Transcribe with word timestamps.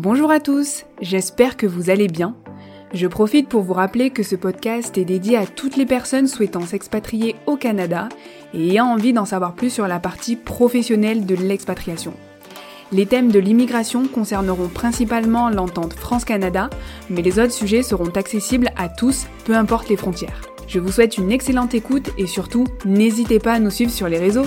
Bonjour 0.00 0.30
à 0.30 0.38
tous, 0.38 0.84
j'espère 1.00 1.56
que 1.56 1.66
vous 1.66 1.90
allez 1.90 2.06
bien. 2.06 2.36
Je 2.94 3.08
profite 3.08 3.48
pour 3.48 3.62
vous 3.62 3.72
rappeler 3.72 4.10
que 4.10 4.22
ce 4.22 4.36
podcast 4.36 4.96
est 4.96 5.04
dédié 5.04 5.36
à 5.36 5.44
toutes 5.44 5.76
les 5.76 5.86
personnes 5.86 6.28
souhaitant 6.28 6.64
s'expatrier 6.64 7.34
au 7.46 7.56
Canada 7.56 8.08
et 8.54 8.68
ayant 8.68 8.86
envie 8.86 9.12
d'en 9.12 9.24
savoir 9.24 9.56
plus 9.56 9.70
sur 9.70 9.88
la 9.88 9.98
partie 9.98 10.36
professionnelle 10.36 11.26
de 11.26 11.34
l'expatriation. 11.34 12.14
Les 12.92 13.06
thèmes 13.06 13.32
de 13.32 13.40
l'immigration 13.40 14.06
concerneront 14.06 14.68
principalement 14.68 15.50
l'entente 15.50 15.94
France-Canada, 15.94 16.70
mais 17.10 17.20
les 17.22 17.40
autres 17.40 17.50
sujets 17.50 17.82
seront 17.82 18.10
accessibles 18.10 18.70
à 18.76 18.88
tous, 18.88 19.26
peu 19.46 19.56
importe 19.56 19.88
les 19.88 19.96
frontières. 19.96 20.42
Je 20.68 20.78
vous 20.78 20.92
souhaite 20.92 21.18
une 21.18 21.32
excellente 21.32 21.74
écoute 21.74 22.10
et 22.18 22.28
surtout, 22.28 22.68
n'hésitez 22.84 23.40
pas 23.40 23.54
à 23.54 23.58
nous 23.58 23.70
suivre 23.70 23.90
sur 23.90 24.08
les 24.08 24.18
réseaux. 24.20 24.46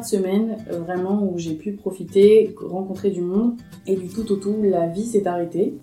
Eu 0.00 0.02
quatre 0.02 0.06
semaines 0.06 0.56
euh, 0.70 0.80
vraiment 0.80 1.22
où 1.22 1.38
j'ai 1.38 1.54
pu 1.54 1.72
profiter, 1.72 2.54
rencontrer 2.60 3.10
du 3.10 3.20
monde 3.20 3.56
et 3.86 3.96
du 3.96 4.08
tout 4.08 4.30
au 4.32 4.36
tout, 4.36 4.56
la 4.62 4.86
vie 4.86 5.04
s'est 5.04 5.26
arrêtée. 5.26 5.78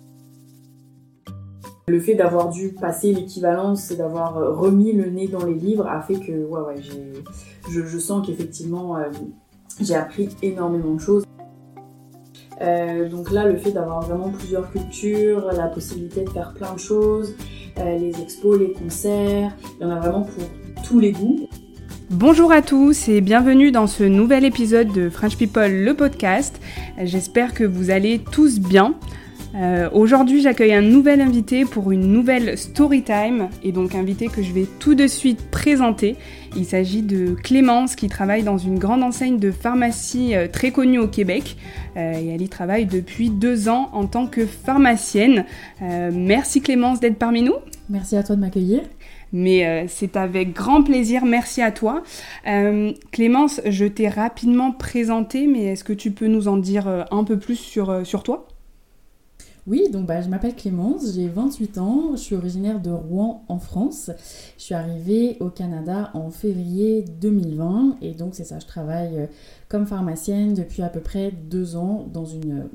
Le 1.86 2.00
fait 2.00 2.14
d'avoir 2.14 2.50
dû 2.50 2.74
passer 2.74 3.12
l'équivalence 3.12 3.90
et 3.90 3.96
d'avoir 3.96 4.36
euh, 4.36 4.52
remis 4.52 4.92
le 4.92 5.08
nez 5.10 5.26
dans 5.26 5.44
les 5.44 5.54
livres 5.54 5.86
a 5.86 6.02
fait 6.02 6.14
que 6.14 6.32
ouais, 6.32 6.60
ouais, 6.60 6.82
je, 6.82 7.82
je, 7.82 7.98
sens 7.98 8.26
qu'effectivement 8.26 8.96
euh, 8.96 9.04
j'ai 9.80 9.94
appris 9.94 10.28
énormément 10.42 10.94
de 10.94 11.00
choses. 11.00 11.24
donc 13.10 13.30
là, 13.30 13.46
le 13.46 13.56
fait 13.56 13.70
d'avoir 13.70 14.02
vraiment 14.02 14.30
plusieurs 14.30 14.70
cultures, 14.70 15.52
la 15.52 15.68
possibilité 15.68 16.24
de 16.24 16.30
faire 16.30 16.52
plein 16.52 16.74
de 16.74 16.78
choses, 16.78 17.34
les 17.76 18.20
expos, 18.20 18.58
les 18.58 18.72
concerts, 18.72 19.56
il 19.78 19.84
y 19.84 19.86
en 19.86 19.90
a 19.90 20.00
vraiment 20.00 20.22
pour 20.22 20.42
tous 20.82 20.98
les 20.98 21.12
goûts. 21.12 21.48
Bonjour 22.10 22.52
à 22.52 22.62
tous 22.62 23.06
et 23.08 23.20
bienvenue 23.20 23.70
dans 23.70 23.86
ce 23.86 24.02
nouvel 24.02 24.46
épisode 24.46 24.90
de 24.94 25.10
French 25.10 25.36
People 25.36 25.84
le 25.84 25.92
podcast. 25.92 26.58
J'espère 27.02 27.52
que 27.52 27.64
vous 27.64 27.90
allez 27.90 28.18
tous 28.18 28.60
bien. 28.60 28.94
Euh, 29.54 29.90
aujourd'hui 29.92 30.40
j'accueille 30.40 30.72
un 30.72 30.80
nouvel 30.80 31.20
invité 31.20 31.66
pour 31.66 31.92
une 31.92 32.10
nouvelle 32.10 32.56
story 32.56 33.02
time 33.02 33.50
et 33.62 33.72
donc 33.72 33.94
invité 33.94 34.28
que 34.28 34.42
je 34.42 34.52
vais 34.54 34.66
tout 34.78 34.94
de 34.94 35.06
suite 35.06 35.50
présenter. 35.50 36.16
Il 36.56 36.64
s'agit 36.64 37.02
de 37.02 37.34
Clémence 37.34 37.94
qui 37.94 38.08
travaille 38.08 38.42
dans 38.42 38.58
une 38.58 38.78
grande 38.78 39.02
enseigne 39.02 39.38
de 39.38 39.50
pharmacie 39.50 40.34
euh, 40.34 40.48
très 40.48 40.70
connue 40.70 40.98
au 40.98 41.08
Québec 41.08 41.58
euh, 41.98 42.14
et 42.14 42.28
elle 42.28 42.40
y 42.40 42.48
travaille 42.48 42.86
depuis 42.86 43.28
deux 43.28 43.68
ans 43.68 43.90
en 43.92 44.06
tant 44.06 44.26
que 44.26 44.46
pharmacienne. 44.46 45.44
merci 45.80 46.62
Clémence 46.62 47.00
d'être 47.00 47.18
parmi 47.18 47.42
nous. 47.42 47.56
Merci 47.90 48.16
à 48.16 48.22
toi 48.22 48.34
de 48.34 48.40
m'accueillir 48.40 48.80
mais 49.32 49.66
euh, 49.66 49.86
c'est 49.88 50.16
avec 50.16 50.52
grand 50.52 50.82
plaisir. 50.82 51.24
Merci 51.24 51.62
à 51.62 51.72
toi. 51.72 52.02
Euh, 52.46 52.92
Clémence, 53.12 53.60
je 53.66 53.84
t'ai 53.84 54.08
rapidement 54.08 54.72
présentée, 54.72 55.46
mais 55.46 55.64
est-ce 55.64 55.84
que 55.84 55.92
tu 55.92 56.10
peux 56.10 56.26
nous 56.26 56.48
en 56.48 56.56
dire 56.56 56.88
euh, 56.88 57.04
un 57.10 57.24
peu 57.24 57.38
plus 57.38 57.56
sur, 57.56 58.22
toi? 58.22 58.48
Oui, 59.66 59.90
donc 59.90 60.06
bah, 60.06 60.22
je 60.22 60.28
m'appelle 60.28 60.54
Clémence, 60.54 61.14
j'ai 61.14 61.28
28 61.28 61.78
ans, 61.78 62.10
je 62.12 62.20
suis 62.20 62.34
originaire 62.34 62.80
de 62.80 62.90
Rouen 62.90 63.44
en 63.48 63.58
France. 63.58 64.10
Je 64.56 64.62
suis 64.62 64.74
arrivée 64.74 65.36
au 65.40 65.50
Canada 65.50 66.10
en 66.14 66.30
février 66.30 67.04
2020 67.20 67.98
et 68.00 68.12
donc 68.14 68.34
c'est 68.34 68.44
ça, 68.44 68.58
je 68.58 68.66
travaille 68.66 69.28
comme 69.68 69.86
pharmacienne 69.86 70.54
depuis 70.54 70.80
à 70.80 70.88
peu 70.88 71.00
près 71.00 71.32
deux 71.32 71.76
ans 71.76 72.08
dans 72.10 72.24
une 72.24 72.68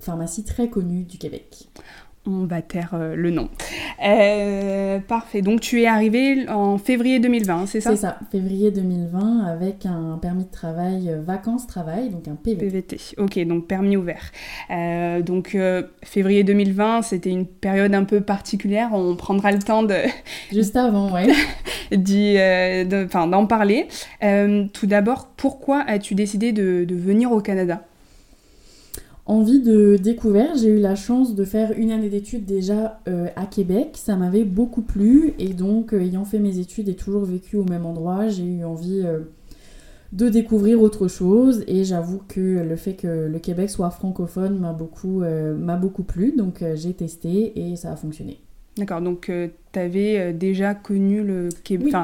pharmacie 0.00 0.44
très 0.44 0.68
connue 0.68 1.04
du 1.04 1.16
Québec 1.16 1.68
on 2.26 2.44
va 2.46 2.62
taire 2.62 2.90
euh, 2.94 3.14
le 3.14 3.30
nom. 3.30 3.48
Euh, 4.04 4.98
parfait. 5.00 5.42
Donc 5.42 5.60
tu 5.60 5.82
es 5.82 5.86
arrivé 5.86 6.48
en 6.48 6.78
février 6.78 7.18
2020, 7.18 7.66
c'est 7.66 7.80
ça? 7.80 7.90
C'est 7.90 7.96
ça, 7.96 8.18
février 8.30 8.70
2020 8.70 9.44
avec 9.44 9.86
un 9.86 10.18
permis 10.20 10.44
de 10.44 10.50
travail 10.50 11.10
euh, 11.10 11.20
vacances-travail, 11.22 12.10
donc 12.10 12.28
un 12.28 12.36
PVT. 12.36 12.66
PVT, 12.66 12.98
ok, 13.18 13.46
donc 13.46 13.66
permis 13.66 13.96
ouvert. 13.96 14.32
donc 15.24 15.56
février 16.02 16.44
2020, 16.44 17.02
c'était 17.02 17.30
une 17.30 17.46
période 17.46 17.94
un 17.94 18.04
peu 18.04 18.20
particulière, 18.20 18.90
on 18.92 19.16
prendra 19.16 19.52
le 19.52 19.58
temps 19.58 19.82
de... 19.82 19.94
Juste 20.52 20.76
avant, 20.76 21.12
ouais. 21.12 21.26
d'en 23.26 23.46
parler. 23.46 23.88
tout 24.72 24.86
d'abord, 24.86 25.28
pourquoi 25.36 25.82
as-tu 25.86 26.14
décidé 26.14 26.52
de 26.52 26.94
venir 26.94 27.32
au 27.32 27.40
Canada? 27.40 27.82
Envie 29.26 29.60
de 29.60 29.96
découverte, 29.96 30.56
j'ai 30.56 30.68
eu 30.68 30.78
la 30.78 30.94
chance 30.94 31.34
de 31.34 31.44
faire 31.44 31.72
une 31.76 31.90
année 31.90 32.08
d'études 32.08 32.44
déjà 32.44 33.00
euh, 33.08 33.26
à 33.34 33.46
Québec, 33.46 33.94
ça 33.94 34.14
m'avait 34.14 34.44
beaucoup 34.44 34.82
plu 34.82 35.34
et 35.40 35.52
donc 35.52 35.92
euh, 35.92 36.00
ayant 36.00 36.24
fait 36.24 36.38
mes 36.38 36.60
études 36.60 36.88
et 36.88 36.94
toujours 36.94 37.24
vécu 37.24 37.56
au 37.56 37.64
même 37.64 37.86
endroit, 37.86 38.28
j'ai 38.28 38.44
eu 38.44 38.64
envie 38.64 39.02
euh, 39.04 39.22
de 40.12 40.28
découvrir 40.28 40.80
autre 40.80 41.08
chose. 41.08 41.64
Et 41.66 41.82
j'avoue 41.82 42.20
que 42.28 42.40
le 42.40 42.76
fait 42.76 42.94
que 42.94 43.26
le 43.26 43.38
Québec 43.40 43.68
soit 43.68 43.90
francophone 43.90 44.60
m'a 44.60 44.72
beaucoup, 44.72 45.24
m'a 45.58 45.76
beaucoup 45.76 46.04
plu. 46.04 46.32
Donc 46.36 46.64
j'ai 46.76 46.94
testé 46.94 47.52
et 47.58 47.74
ça 47.74 47.92
a 47.92 47.96
fonctionné. 47.96 48.45
D'accord, 48.76 49.00
donc 49.00 49.30
euh, 49.30 49.48
tu 49.72 49.78
avais 49.78 50.18
euh, 50.18 50.32
déjà 50.34 50.74
connu 50.74 51.22
le 51.22 51.48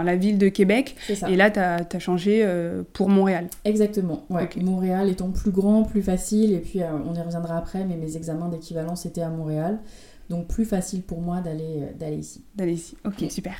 la 0.04 0.16
ville 0.16 0.38
de 0.38 0.48
Québec 0.48 0.96
et 1.28 1.36
là 1.36 1.50
tu 1.50 1.58
as, 1.58 1.98
changé 1.98 2.40
euh, 2.42 2.82
pour 2.94 3.10
Montréal. 3.10 3.48
Exactement, 3.66 4.24
ouais. 4.30 4.48
Montréal 4.56 5.10
étant 5.10 5.30
plus 5.30 5.50
grand, 5.50 5.82
plus 5.82 6.00
facile 6.00 6.54
et 6.54 6.60
puis 6.60 6.80
on 6.82 7.14
y 7.14 7.20
reviendra 7.20 7.58
après, 7.58 7.84
mais 7.84 7.96
mes 7.96 8.16
examens 8.16 8.48
d'équivalence 8.48 9.04
étaient 9.04 9.20
à 9.20 9.28
Montréal. 9.28 9.80
Donc 10.30 10.48
plus 10.48 10.64
facile 10.64 11.02
pour 11.02 11.20
moi 11.20 11.40
d'aller 11.40 11.80
euh, 11.80 11.92
d'aller 11.98 12.16
ici. 12.16 12.42
D'aller 12.54 12.74
ici, 12.74 12.96
ok, 13.04 13.30
super. 13.30 13.54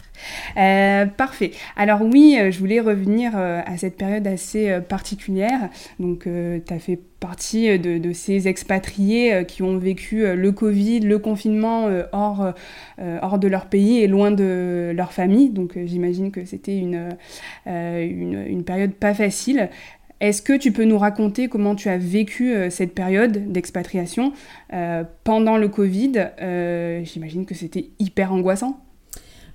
Euh, 0.57 1.07
parfait. 1.07 1.53
Alors 1.77 2.03
oui, 2.03 2.37
euh, 2.39 2.51
je 2.51 2.59
voulais 2.59 2.81
revenir 2.81 3.37
à 3.37 3.77
cette 3.77 3.97
période 3.97 4.27
assez 4.27 4.81
particulière. 4.89 5.69
Donc 5.99 6.25
tu 6.25 6.75
as 6.75 6.79
fait 6.79 6.99
partie 7.21 7.79
de, 7.79 8.13
ces 8.13 8.49
expatriés 8.49 9.45
qui 9.47 9.63
ont 9.63 9.79
vécu 9.79 10.35
le 10.35 10.53
Covid, 10.53 11.01
le 11.01 11.19
confinement 11.19 11.89
hors, 12.13 12.53
hors 12.99 13.39
de 13.39 13.49
leur 13.49 13.67
pays 13.67 14.01
et 14.01 14.09
loin 14.09 14.31
de 14.31 14.93
leur 14.95 15.13
famille. 15.13 15.51
Donc 15.51 15.79
j'imagine 15.85 16.31
que 16.31 16.45
c'était 16.45 16.77
une, 16.77 17.17
une, 17.67 18.45
une, 18.47 18.65
période 18.65 18.93
pas 18.93 19.15
facile. 19.15 19.71
Est-ce 20.23 20.41
que 20.41 20.57
tu 20.57 20.71
peux 20.71 20.85
nous 20.85 20.99
raconter 20.99 21.49
comment 21.49 21.75
tu 21.75 21.89
as 21.89 21.99
vécu 21.99 22.55
euh, 22.55 22.71
cette 22.71 22.95
période 22.95 23.51
d'expatriation 23.51 24.33
euh, 24.73 25.03
pendant 25.25 25.57
le 25.57 25.67
Covid 25.69 26.13
euh, 26.41 27.03
J'imagine 27.03 27.45
que 27.45 27.57
c'était 27.57 27.91
hyper 27.99 28.33
angoissant. 28.33 28.79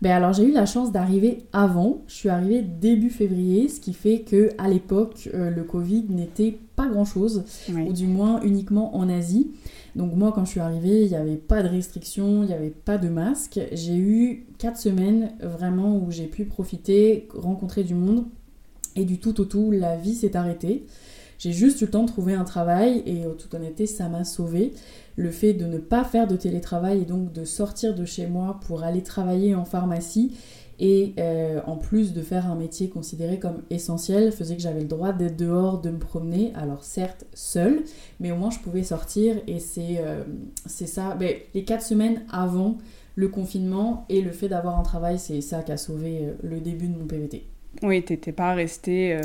Ben 0.02 0.12
alors 0.12 0.34
j'ai 0.34 0.44
eu 0.44 0.52
la 0.52 0.66
chance 0.66 0.92
d'arriver 0.92 1.38
avant. 1.54 2.02
Je 2.08 2.16
suis 2.16 2.30
arrivée 2.30 2.62
début 2.62 3.10
février, 3.10 3.70
ce 3.70 3.80
qui 3.80 3.94
fait 3.94 4.20
que 4.20 4.50
à 4.58 4.68
l'époque 4.68 5.28
le 5.34 5.64
Covid 5.64 6.06
n'était 6.10 6.56
pas 6.76 6.86
grand 6.86 7.06
chose, 7.06 7.46
ou 7.76 7.94
du 7.94 8.06
moins 8.06 8.40
uniquement 8.44 8.96
en 8.96 9.10
Asie. 9.10 9.50
Donc 9.96 10.14
moi 10.16 10.32
quand 10.36 10.46
je 10.46 10.52
suis 10.52 10.60
arrivée, 10.60 11.02
il 11.02 11.08
n'y 11.08 11.16
avait 11.16 11.38
pas 11.38 11.64
de 11.64 11.70
restrictions, 11.70 12.44
il 12.44 12.48
n'y 12.50 12.54
avait 12.54 12.70
pas 12.70 13.00
de 13.00 13.10
masque. 13.10 13.60
J'ai 13.72 13.96
eu 13.96 14.46
quatre 14.60 14.78
semaines 14.78 15.32
vraiment 15.42 15.98
où 15.98 16.12
j'ai 16.12 16.28
pu 16.28 16.46
profiter, 16.46 17.28
rencontrer 17.34 17.84
du 17.84 17.96
monde 17.96 18.26
et 18.98 19.06
du 19.06 19.20
tout 19.20 19.40
au 19.40 19.46
tout, 19.46 19.72
la 19.72 19.96
vie 19.96 20.16
s'est 20.16 20.36
arrêtée. 20.36 20.86
J'ai 21.38 21.54
juste 21.54 21.82
eu 21.82 21.86
le 21.86 21.92
temps 21.92 22.04
de 22.04 22.08
trouver 22.08 22.34
un 22.34 22.44
travail 22.44 23.04
et 23.06 23.26
en 23.28 23.34
toute 23.34 23.54
honnêteté, 23.54 23.86
ça 23.86 24.10
m'a 24.10 24.24
sauvé. 24.24 24.74
Le 25.16 25.30
fait 25.30 25.54
de 25.54 25.66
ne 25.66 25.78
pas 25.78 26.04
faire 26.04 26.28
de 26.28 26.36
télétravail 26.36 27.02
et 27.02 27.06
donc 27.06 27.32
de 27.32 27.46
sortir 27.46 27.94
de 27.94 28.06
chez 28.06 28.28
moi 28.28 28.60
pour 28.66 28.84
aller 28.84 29.04
travailler 29.04 29.54
en 29.54 29.64
pharmacie 29.64 30.36
et 30.80 31.14
euh, 31.20 31.60
en 31.66 31.76
plus 31.78 32.14
de 32.14 32.22
faire 32.22 32.50
un 32.50 32.56
métier 32.56 32.90
considéré 32.90 33.40
comme 33.40 33.64
essentiel 33.70 34.32
faisait 34.32 34.56
que 34.56 34.62
j'avais 34.62 34.82
le 34.82 34.88
droit 34.88 35.12
d'être 35.14 35.38
dehors, 35.38 35.80
de 35.80 35.90
me 35.90 36.00
promener. 36.00 36.54
Alors 36.56 36.84
certes 36.84 37.26
seule, 37.34 37.84
mais 38.20 38.32
au 38.32 38.36
moins 38.36 38.52
je 38.52 38.60
pouvais 38.60 38.84
sortir 38.84 39.36
et 39.48 39.60
c'est 39.60 39.98
euh, 40.00 40.24
ça. 40.66 41.16
Ben, 41.16 41.36
les 41.54 41.64
quatre 41.64 41.84
semaines 41.84 42.24
avant 42.32 42.78
le 43.16 43.28
confinement 43.28 44.06
et 44.10 44.22
le 44.22 44.32
fait 44.32 44.50
d'avoir 44.50 44.80
un 44.80 44.84
travail, 44.84 45.18
c'est 45.18 45.42
ça 45.42 45.64
qui 45.64 45.72
a 45.72 45.78
sauvé 45.78 46.20
euh, 46.22 46.34
le 46.44 46.60
début 46.60 46.88
de 46.88 46.98
mon 46.98 47.06
PVT. 47.06 47.46
Oui, 47.84 48.04
t'étais 48.04 48.32
pas 48.32 48.54
resté 48.54 49.20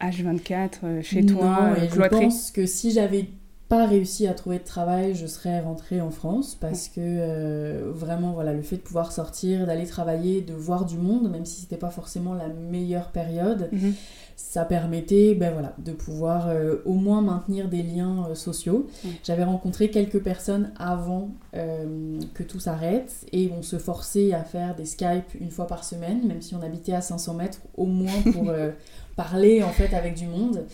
H24 0.00 0.52
euh, 0.54 0.68
euh, 0.84 1.02
chez 1.02 1.24
toi, 1.24 1.70
non, 1.70 1.82
et 1.82 1.88
Je 1.88 2.00
pense 2.08 2.50
que 2.50 2.66
si 2.66 2.90
j'avais 2.90 3.26
pas 3.68 3.86
réussi 3.86 4.26
à 4.26 4.34
trouver 4.34 4.58
de 4.58 4.64
travail, 4.64 5.14
je 5.14 5.26
serais 5.26 5.60
rentrée 5.60 6.00
en 6.00 6.10
France 6.10 6.56
parce 6.60 6.88
que 6.88 7.00
euh, 7.00 7.90
vraiment, 7.94 8.32
voilà, 8.32 8.52
le 8.52 8.62
fait 8.62 8.76
de 8.76 8.82
pouvoir 8.82 9.10
sortir, 9.10 9.66
d'aller 9.66 9.86
travailler, 9.86 10.42
de 10.42 10.54
voir 10.54 10.84
du 10.84 10.98
monde, 10.98 11.30
même 11.30 11.44
si 11.44 11.62
c'était 11.62 11.76
pas 11.76 11.90
forcément 11.90 12.34
la 12.34 12.48
meilleure 12.48 13.10
période, 13.10 13.68
mhm 13.72 13.94
ça 14.36 14.64
permettait 14.64 15.34
ben 15.34 15.52
voilà, 15.52 15.74
de 15.78 15.92
pouvoir 15.92 16.48
euh, 16.48 16.76
au 16.84 16.94
moins 16.94 17.22
maintenir 17.22 17.68
des 17.68 17.82
liens 17.82 18.26
euh, 18.30 18.34
sociaux. 18.34 18.86
J'avais 19.22 19.44
rencontré 19.44 19.90
quelques 19.90 20.20
personnes 20.20 20.72
avant 20.78 21.30
euh, 21.54 22.20
que 22.34 22.42
tout 22.42 22.60
s'arrête 22.60 23.12
et 23.32 23.50
on 23.56 23.62
se 23.62 23.78
forçait 23.78 24.32
à 24.32 24.42
faire 24.42 24.74
des 24.74 24.86
Skype 24.86 25.34
une 25.40 25.50
fois 25.50 25.66
par 25.66 25.84
semaine, 25.84 26.26
même 26.26 26.42
si 26.42 26.54
on 26.54 26.62
habitait 26.62 26.92
à 26.92 27.00
500 27.00 27.34
mètres, 27.34 27.60
au 27.76 27.86
moins 27.86 28.20
pour 28.32 28.52
parler 29.16 29.62
en 29.62 29.70
fait 29.70 29.94
avec 29.94 30.14
du 30.14 30.26
monde. 30.26 30.66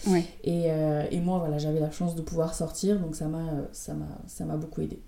Et, 0.44 0.66
et, 1.10 1.20
moi, 1.20 1.38
voilà, 1.38 1.58
j'avais 1.58 1.80
la 1.80 1.90
chance 1.90 2.14
de 2.14 2.22
pouvoir 2.22 2.54
sortir, 2.54 2.98
donc 2.98 3.14
ça 3.14 3.26
m'a, 3.26 3.46
ça 3.72 3.94
m'a, 3.94 4.08
ça 4.26 4.44
m'a 4.44 4.56
beaucoup 4.56 4.80
aidé. 4.80 4.98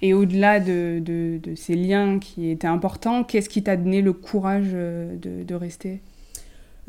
Et 0.00 0.14
au-delà 0.14 0.60
de, 0.60 1.00
de, 1.04 1.54
ces 1.54 1.74
liens 1.74 2.18
qui 2.18 2.50
étaient 2.50 2.66
importants, 2.66 3.24
qu'est-ce 3.24 3.48
qui 3.48 3.62
t'a 3.62 3.76
donné 3.76 4.00
le 4.02 4.12
courage 4.12 4.72
de, 4.72 5.42
de 5.42 5.54
rester? 5.54 6.00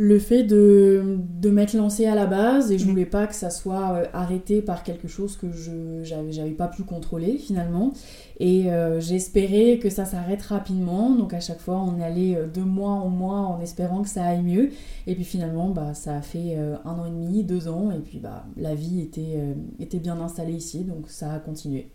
Le 0.01 0.18
fait 0.18 0.42
de, 0.42 1.19
de 1.39 1.51
m'être 1.51 1.74
lancée 1.74 2.07
à 2.07 2.15
la 2.15 2.25
base 2.25 2.71
et 2.71 2.80
je 2.80 2.86
mm. 2.86 2.89
voulais 2.89 3.06
pas 3.06 3.27
que 3.27 3.36
ça 3.36 3.51
soit 3.51 3.92
euh, 3.94 4.06
arrêté 4.13 4.63
par 4.63 4.81
quelque 4.81 5.07
chose 5.07 5.38
que 5.38 5.51
je 5.51 6.01
j'avais 6.01 6.51
pas 6.51 6.68
pu 6.68 6.81
contrôler 6.81 7.38
finalement. 7.38 7.94
Et 8.39 8.71
euh, 8.71 9.00
j'espérais 9.00 9.77
que 9.77 9.92
ça 9.92 10.06
s'arrête 10.06 10.42
rapidement. 10.42 11.12
Donc 11.12 11.36
à 11.36 11.39
chaque 11.39 11.59
fois 11.59 11.80
on 11.80 12.01
allé 12.01 12.33
euh, 12.33 12.48
de 12.48 12.62
mois 12.62 12.94
en 12.94 13.09
mois 13.09 13.42
en 13.42 13.62
espérant 13.62 14.01
que 14.01 14.09
ça 14.09 14.25
aille 14.25 14.42
mieux. 14.42 14.71
Et 15.06 15.13
puis 15.13 15.24
finalement 15.24 15.69
bah 15.69 15.94
ça 15.94 16.15
a 16.15 16.21
fait 16.24 16.57
un 16.83 16.89
an 16.89 17.06
et 17.06 17.12
demi 17.12 17.44
deux 17.44 17.68
ans. 17.68 17.92
Et 17.92 18.00
puis 18.00 18.18
bah 18.18 18.45
la 18.57 18.74
vie 18.74 19.01
était 19.01 19.38
était 19.80 20.00
bien 20.00 20.19
installée 20.19 20.53
ici. 20.53 20.83
Donc 20.83 21.09
ça 21.09 21.31
a 21.31 21.38
continué. 21.39 21.89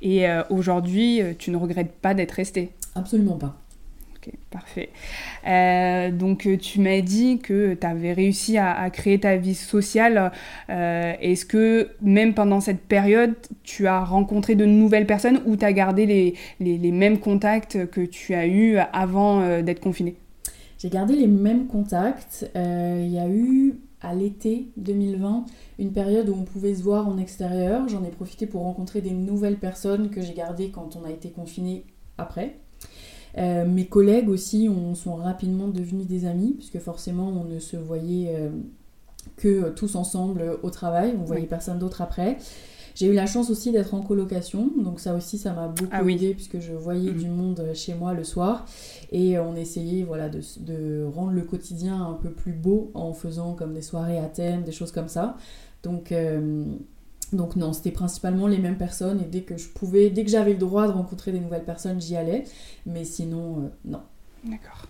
Et 0.00 0.24
aujourd'hui 0.48 1.20
tu 1.38 1.50
ne 1.50 1.58
regrettes 1.58 1.92
pas 1.92 2.14
d'être 2.14 2.32
restée? 2.32 2.70
Absolument 2.94 3.36
pas 3.36 3.60
Ok, 4.22 4.34
parfait. 4.50 4.90
Euh, 5.46 6.10
donc 6.10 6.46
euh, 6.46 6.58
tu 6.58 6.80
m'as 6.80 7.00
dit 7.00 7.38
que 7.38 7.72
tu 7.72 7.86
avais 7.86 8.12
réussi 8.12 8.58
à, 8.58 8.90
créer 8.90 9.18
ta 9.18 9.36
vie 9.36 9.54
sociale. 9.54 10.30
Euh, 10.68 11.14
est-ce 11.20 11.46
que 11.46 11.88
même 12.02 12.34
pendant 12.34 12.60
cette 12.60 12.82
période, 12.82 13.34
tu 13.62 13.86
as 13.86 14.04
rencontré 14.04 14.56
de 14.56 14.66
nouvelles 14.66 15.06
personnes 15.06 15.40
ou 15.46 15.56
tu 15.56 15.64
as 15.64 15.72
gardé 15.72 16.04
les, 16.04 16.34
les, 16.60 16.92
mêmes 16.92 17.18
contacts 17.18 17.86
que 17.86 18.02
tu 18.02 18.34
as 18.34 18.46
eus 18.46 18.76
avant 18.92 19.62
d'être 19.62 19.80
confiné 19.80 20.16
J'ai 20.78 20.90
gardé 20.90 21.14
les 21.14 21.26
mêmes 21.26 21.66
contacts. 21.66 22.50
Il 22.54 23.08
y 23.08 23.18
a 23.18 23.28
eu 23.28 23.76
à 24.02 24.14
l'été 24.14 24.68
2020 24.76 25.46
une 25.78 25.92
période 25.92 26.28
où 26.28 26.34
on 26.34 26.44
pouvait 26.44 26.74
se 26.74 26.82
voir 26.82 27.08
en 27.08 27.16
extérieur. 27.16 27.88
J'en 27.88 28.04
ai 28.04 28.10
profité 28.10 28.46
pour 28.46 28.62
rencontrer 28.62 29.00
des 29.00 29.12
nouvelles 29.12 29.58
personnes 29.58 30.10
que 30.10 30.20
j'ai 30.20 30.34
gardées 30.34 30.70
quand 30.70 30.96
on 30.96 31.04
a 31.04 31.10
été 31.10 31.30
confiné 31.30 31.84
après. 32.18 32.56
Euh, 33.38 33.64
mes 33.66 33.86
collègues 33.86 34.28
aussi 34.28 34.68
on, 34.68 34.94
sont 34.94 35.14
rapidement 35.14 35.68
devenus 35.68 36.06
des 36.06 36.24
amis, 36.24 36.54
puisque 36.54 36.78
forcément 36.78 37.28
on 37.28 37.44
ne 37.44 37.58
se 37.58 37.76
voyait 37.76 38.34
euh, 38.34 38.50
que 39.36 39.70
tous 39.70 39.94
ensemble 39.94 40.58
au 40.62 40.70
travail, 40.70 41.14
on 41.18 41.24
voyait 41.24 41.46
personne 41.46 41.78
d'autre 41.78 42.02
après. 42.02 42.38
J'ai 42.96 43.06
eu 43.06 43.14
la 43.14 43.26
chance 43.26 43.50
aussi 43.50 43.70
d'être 43.70 43.94
en 43.94 44.02
colocation, 44.02 44.70
donc 44.76 44.98
ça 45.00 45.14
aussi 45.14 45.38
ça 45.38 45.52
m'a 45.52 45.68
beaucoup 45.68 45.90
ah 45.92 46.02
aidé 46.02 46.34
puisque 46.34 46.58
je 46.58 46.72
voyais 46.72 47.12
du 47.12 47.28
monde 47.28 47.64
chez 47.72 47.94
moi 47.94 48.14
le 48.14 48.24
soir. 48.24 48.66
Et 49.12 49.38
on 49.38 49.54
essayait 49.54 50.02
voilà 50.02 50.28
de, 50.28 50.40
de, 50.58 51.04
rendre 51.04 51.32
le 51.32 51.42
quotidien 51.42 52.04
un 52.04 52.14
peu 52.14 52.30
plus 52.30 52.52
beau 52.52 52.90
en 52.94 53.12
faisant 53.12 53.54
comme 53.54 53.74
des 53.74 53.82
soirées 53.82 54.18
à 54.18 54.26
thème, 54.26 54.64
des 54.64 54.72
choses 54.72 54.92
comme 54.92 55.08
ça. 55.08 55.36
Donc 55.82 56.12
euh, 56.12 56.64
donc 57.32 57.56
non, 57.56 57.72
c'était 57.72 57.90
principalement 57.90 58.46
les 58.46 58.58
mêmes 58.58 58.76
personnes 58.76 59.20
et 59.20 59.24
dès 59.24 59.42
que 59.42 59.56
je 59.56 59.68
pouvais, 59.68 60.10
dès 60.10 60.24
que 60.24 60.30
j'avais 60.30 60.52
le 60.52 60.58
droit 60.58 60.86
de 60.86 60.92
rencontrer 60.92 61.32
des 61.32 61.40
nouvelles 61.40 61.64
personnes, 61.64 62.00
j'y 62.00 62.16
allais. 62.16 62.44
Mais 62.86 63.04
sinon, 63.04 63.58
euh, 63.58 63.68
non. 63.84 64.02
D'accord. 64.44 64.86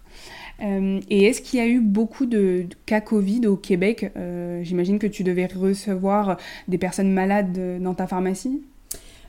Euh, 0.63 1.01
et 1.09 1.25
est-ce 1.25 1.43
qu'il 1.43 1.59
y 1.59 1.63
a 1.63 1.67
eu 1.67 1.81
beaucoup 1.81 2.27
de, 2.27 2.67
cas 2.87 3.01
Covid 3.01 3.47
au 3.47 3.57
Québec? 3.57 4.13
Euh, 4.17 4.63
J'imagine 4.63 4.99
que 4.99 5.07
tu 5.07 5.25
devais 5.25 5.47
recevoir 5.47 6.37
des 6.69 6.79
personnes 6.79 7.13
malades 7.13 7.81
dans 7.83 7.95
ta 7.95 8.07
pharmacie? 8.07 8.63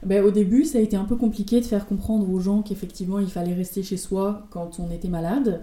Ben, 0.03 0.23
au 0.23 0.31
début, 0.31 0.65
ça 0.65 0.79
a 0.79 0.81
été 0.81 0.95
un 0.95 1.05
peu 1.05 1.15
compliqué 1.15 1.61
de 1.61 1.65
faire 1.65 1.85
comprendre 1.85 2.29
aux 2.29 2.39
gens 2.39 2.61
qu'effectivement, 2.61 3.19
il 3.19 3.29
fallait 3.29 3.53
rester 3.53 3.83
chez 3.83 3.97
soi 3.97 4.47
quand 4.49 4.79
on 4.79 4.89
était 4.89 5.09
malade. 5.09 5.61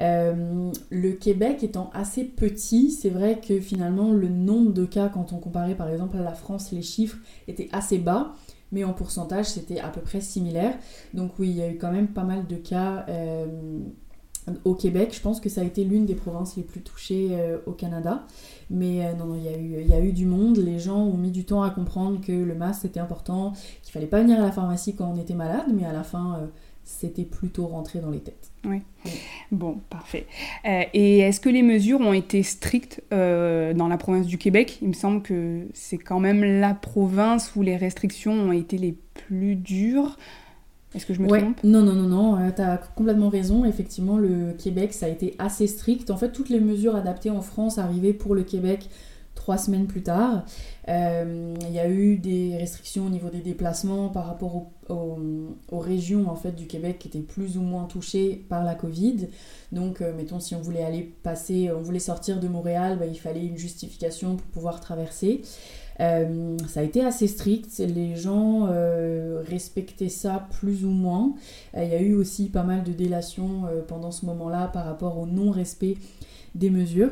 Euh, 0.00 0.70
le 0.90 1.12
Québec 1.12 1.62
étant 1.62 1.90
assez 1.92 2.24
petit, 2.24 2.90
c'est 2.90 3.10
vrai 3.10 3.40
que 3.46 3.60
finalement, 3.60 4.12
le 4.12 4.28
nombre 4.28 4.72
de 4.72 4.84
cas, 4.84 5.08
quand 5.08 5.32
on 5.32 5.38
comparait 5.38 5.74
par 5.74 5.88
exemple 5.88 6.16
à 6.16 6.22
la 6.22 6.32
France, 6.32 6.72
les 6.72 6.82
chiffres 6.82 7.18
étaient 7.48 7.68
assez 7.72 7.98
bas. 7.98 8.34
Mais 8.72 8.82
en 8.82 8.92
pourcentage, 8.92 9.46
c'était 9.46 9.78
à 9.78 9.88
peu 9.88 10.00
près 10.00 10.20
similaire. 10.20 10.76
Donc 11.12 11.38
oui, 11.38 11.50
il 11.50 11.56
y 11.56 11.62
a 11.62 11.68
eu 11.68 11.76
quand 11.76 11.92
même 11.92 12.08
pas 12.08 12.24
mal 12.24 12.46
de 12.46 12.56
cas 12.56 13.04
euh, 13.08 13.46
au 14.64 14.74
Québec. 14.74 15.12
Je 15.14 15.20
pense 15.20 15.40
que 15.40 15.48
ça 15.48 15.62
a 15.62 15.64
été 15.64 15.84
l'une 15.84 16.06
des 16.06 16.14
provinces 16.14 16.56
les 16.56 16.62
plus 16.62 16.82
touchées 16.82 17.28
euh, 17.32 17.58
au 17.66 17.72
Canada. 17.72 18.26
Mais 18.70 19.04
euh, 19.04 19.12
non, 19.14 19.26
non, 19.26 19.36
il 19.36 19.44
y, 19.44 19.48
a 19.48 19.56
eu, 19.56 19.80
il 19.80 19.88
y 19.88 19.94
a 19.94 20.00
eu 20.00 20.12
du 20.12 20.26
monde. 20.26 20.56
Les 20.58 20.78
gens 20.78 20.98
ont 20.98 21.16
mis 21.16 21.30
du 21.30 21.44
temps 21.44 21.62
à 21.62 21.70
comprendre 21.70 22.20
que 22.20 22.32
le 22.32 22.54
masque 22.54 22.82
c'était 22.82 23.00
important, 23.00 23.52
qu'il 23.82 23.92
fallait 23.92 24.06
pas 24.06 24.20
venir 24.20 24.38
à 24.38 24.42
la 24.42 24.52
pharmacie 24.52 24.94
quand 24.94 25.12
on 25.14 25.20
était 25.20 25.34
malade, 25.34 25.66
mais 25.74 25.84
à 25.84 25.92
la 25.92 26.02
fin, 26.02 26.38
euh, 26.38 26.46
c'était 26.82 27.24
plutôt 27.24 27.66
rentré 27.66 28.00
dans 28.00 28.10
les 28.10 28.20
têtes. 28.20 28.50
Oui. 28.64 28.82
Bon, 29.52 29.80
parfait. 29.90 30.26
et 30.64 31.18
est-ce 31.20 31.38
que 31.38 31.50
les 31.50 31.62
mesures 31.62 32.00
ont 32.00 32.14
été 32.14 32.42
strictes 32.42 33.02
dans 33.10 33.88
la 33.88 33.96
province 33.98 34.26
du 34.26 34.38
Québec? 34.38 34.78
Il 34.80 34.88
me 34.88 34.94
semble 34.94 35.22
que 35.22 35.66
c'est 35.74 35.98
quand 35.98 36.20
même 36.20 36.42
la 36.42 36.74
province 36.74 37.54
où 37.56 37.62
les 37.62 37.76
restrictions 37.76 38.32
ont 38.32 38.52
été 38.52 38.78
les 38.78 38.96
plus 39.14 39.56
dures. 39.56 40.16
Est-ce 40.94 41.06
que 41.06 41.14
je 41.14 41.20
me 41.20 41.28
trompe? 41.28 41.62
Non, 41.64 41.82
non, 41.82 41.94
non, 41.94 42.08
non, 42.08 42.36
euh, 42.36 42.50
tu 42.54 42.62
as 42.62 42.78
complètement 42.94 43.28
raison. 43.28 43.64
Effectivement, 43.64 44.16
le 44.16 44.52
Québec, 44.52 44.92
ça 44.92 45.06
a 45.06 45.08
été 45.08 45.34
assez 45.38 45.66
strict. 45.66 46.10
En 46.10 46.16
fait, 46.16 46.30
toutes 46.30 46.48
les 46.48 46.60
mesures 46.60 46.94
adaptées 46.94 47.30
en 47.30 47.40
France 47.40 47.78
arrivaient 47.78 48.12
pour 48.12 48.34
le 48.34 48.42
Québec 48.42 48.88
trois 49.44 49.58
semaines 49.58 49.86
plus 49.86 50.02
tard. 50.02 50.46
Euh, 50.88 51.54
il 51.60 51.72
y 51.74 51.78
a 51.78 51.86
eu 51.86 52.16
des 52.16 52.56
restrictions 52.56 53.04
au 53.04 53.10
niveau 53.10 53.28
des 53.28 53.40
déplacements 53.40 54.08
par 54.08 54.26
rapport 54.26 54.68
aux, 54.88 55.78
régions 55.78 56.30
en 56.30 56.34
fait, 56.34 56.52
du 56.52 56.66
Québec 56.66 56.98
qui 56.98 57.08
étaient 57.08 57.18
plus 57.18 57.58
ou 57.58 57.60
moins 57.60 57.84
touchées 57.84 58.42
par 58.48 58.64
la 58.64 58.74
Covid. 58.74 59.28
Donc, 59.70 60.00
euh, 60.00 60.14
mettons, 60.16 60.40
si 60.40 60.54
on 60.54 60.62
voulait 60.62 60.82
aller 60.82 61.02
passer, 61.22 61.70
on 61.70 61.82
voulait 61.82 61.98
sortir 61.98 62.40
de 62.40 62.48
Montréal, 62.48 62.96
bah, 62.98 63.04
il 63.04 63.18
fallait 63.18 63.44
une 63.44 63.58
justification 63.58 64.36
pour 64.36 64.46
pouvoir 64.46 64.80
traverser. 64.80 65.42
Euh, 66.00 66.56
ça 66.66 66.80
a 66.80 66.82
été 66.82 67.04
assez 67.04 67.28
strict, 67.28 67.68
les 67.80 68.16
gens 68.16 68.66
respectaient 69.46 70.08
ça 70.08 70.48
plus 70.58 70.86
ou 70.86 70.90
moins. 70.90 71.34
Il 71.76 71.86
y 71.86 71.94
a 71.94 72.00
eu 72.00 72.14
aussi 72.14 72.48
pas 72.48 72.62
mal 72.62 72.82
de 72.82 72.92
délations 72.92 73.64
pendant 73.88 74.10
ce 74.10 74.24
moment-là 74.24 74.68
par 74.68 74.86
rapport 74.86 75.18
au 75.18 75.26
non-respect 75.26 75.98
des 76.54 76.70
mesures. 76.70 77.10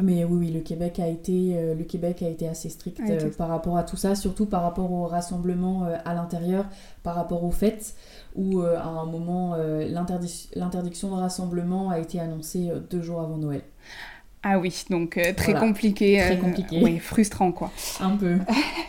Mais 0.00 0.24
oui, 0.24 0.38
oui, 0.38 0.50
le 0.52 0.60
Québec 0.60 1.00
a 1.00 1.08
été, 1.08 1.74
le 1.76 1.84
Québec 1.84 2.22
a 2.22 2.28
été 2.28 2.46
assez 2.46 2.68
strict 2.68 3.00
par 3.36 3.48
rapport 3.48 3.76
à 3.76 3.82
tout 3.82 3.96
ça, 3.96 4.14
surtout 4.14 4.46
par 4.46 4.62
rapport 4.62 4.92
au 4.92 5.06
rassemblement 5.06 5.88
à 6.04 6.14
l'intérieur, 6.14 6.66
par 7.02 7.16
rapport 7.16 7.42
aux 7.42 7.50
fêtes, 7.50 7.96
où 8.36 8.60
à 8.60 8.86
un 8.86 9.06
moment, 9.06 9.56
l'interdiction 9.56 11.10
de 11.10 11.20
rassemblement 11.20 11.90
a 11.90 11.98
été 11.98 12.20
annoncée 12.20 12.70
deux 12.90 13.02
jours 13.02 13.20
avant 13.20 13.38
Noël. 13.38 13.62
Ah 14.42 14.58
oui, 14.58 14.84
donc 14.88 15.16
euh, 15.16 15.32
très 15.34 15.54
compliqué. 15.54 16.18
Très 16.18 16.36
euh, 16.36 16.36
compliqué. 16.36 16.80
oui, 16.82 16.98
frustrant 16.98 17.52
quoi. 17.52 17.72
Un 18.00 18.16
peu. 18.16 18.36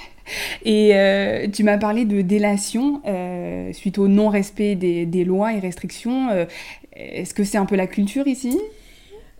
Et 0.63 0.95
euh, 0.95 1.47
tu 1.51 1.63
m'as 1.63 1.79
parlé 1.79 2.05
de 2.05 2.21
délation 2.21 3.01
suite 3.73 3.97
au 3.97 4.07
non-respect 4.07 4.75
des, 4.75 5.07
des, 5.07 5.25
lois 5.25 5.53
et 5.53 5.59
restrictions. 5.59 6.29
Est-ce 6.93 7.33
que 7.33 7.43
c'est 7.43 7.57
un 7.57 7.65
peu 7.65 7.75
la 7.75 7.87
culture 7.87 8.27
ici? 8.27 8.59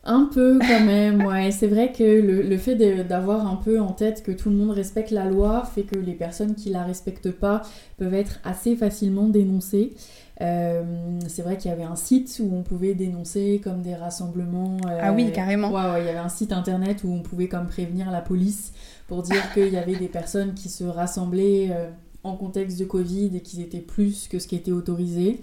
Un 0.04 0.30
peu 0.34 0.60
quand 0.60 0.84
même, 0.86 1.26
ouais. 1.26 1.52
C'est 1.52 1.68
vrai 1.68 1.92
que 1.92 2.04
le, 2.04 2.42
le 2.42 2.58
fait 2.58 2.76
d'avoir 3.04 3.48
un 3.48 3.56
peu 3.56 3.80
en 3.80 3.92
tête 3.92 4.24
que 4.24 4.32
tout 4.32 4.50
le 4.50 4.56
monde 4.56 4.72
respecte 4.72 5.12
la 5.12 5.26
loi 5.26 5.64
fait 5.66 5.84
que 5.84 5.98
les 5.98 6.14
personnes 6.14 6.56
qui 6.56 6.70
la 6.70 6.84
respectent 6.84 7.32
pas 7.32 7.62
peuvent 7.98 8.14
être 8.14 8.40
assez 8.44 8.76
facilement 8.76 9.28
dénoncées. 9.28 9.94
Euh, 10.42 11.20
c'est 11.28 11.42
vrai 11.42 11.58
qu'il 11.58 11.70
y 11.70 11.74
avait 11.74 11.84
un 11.84 11.98
site 11.98 12.42
où 12.42 12.56
on 12.56 12.64
pouvait 12.64 12.94
dénoncer 12.94 13.60
comme 13.64 13.82
des 13.82 13.96
rassemblements. 13.96 14.78
Euh, 14.88 15.00
ah 15.02 15.12
oui, 15.12 15.32
carrément. 15.34 15.70
Ouais, 15.70 15.92
ouais, 15.92 16.04
il 16.04 16.06
y 16.06 16.10
avait 16.10 16.18
un 16.18 16.30
site 16.30 16.54
internet 16.54 17.04
où 17.04 17.12
on 17.12 17.22
pouvait 17.22 17.50
comme 17.50 17.68
prévenir 17.68 18.10
la 18.10 18.22
police 18.22 18.72
pour 19.08 19.22
dire 19.22 19.42
qu'il 19.54 19.70
y 19.70 19.78
avait 19.78 19.98
des 19.98 20.08
personnes 20.08 20.54
qui 20.54 20.70
se 20.70 20.86
rassemblaient 20.86 21.70
euh, 21.72 21.90
en 22.24 22.38
contexte 22.38 22.80
de 22.80 22.86
Covid 22.86 23.36
et 23.36 23.42
qu'ils 23.42 23.62
étaient 23.62 23.80
plus 23.80 24.28
que 24.30 24.40
ce 24.40 24.48
qui 24.48 24.56
était 24.56 24.72
autorisé. 24.72 25.42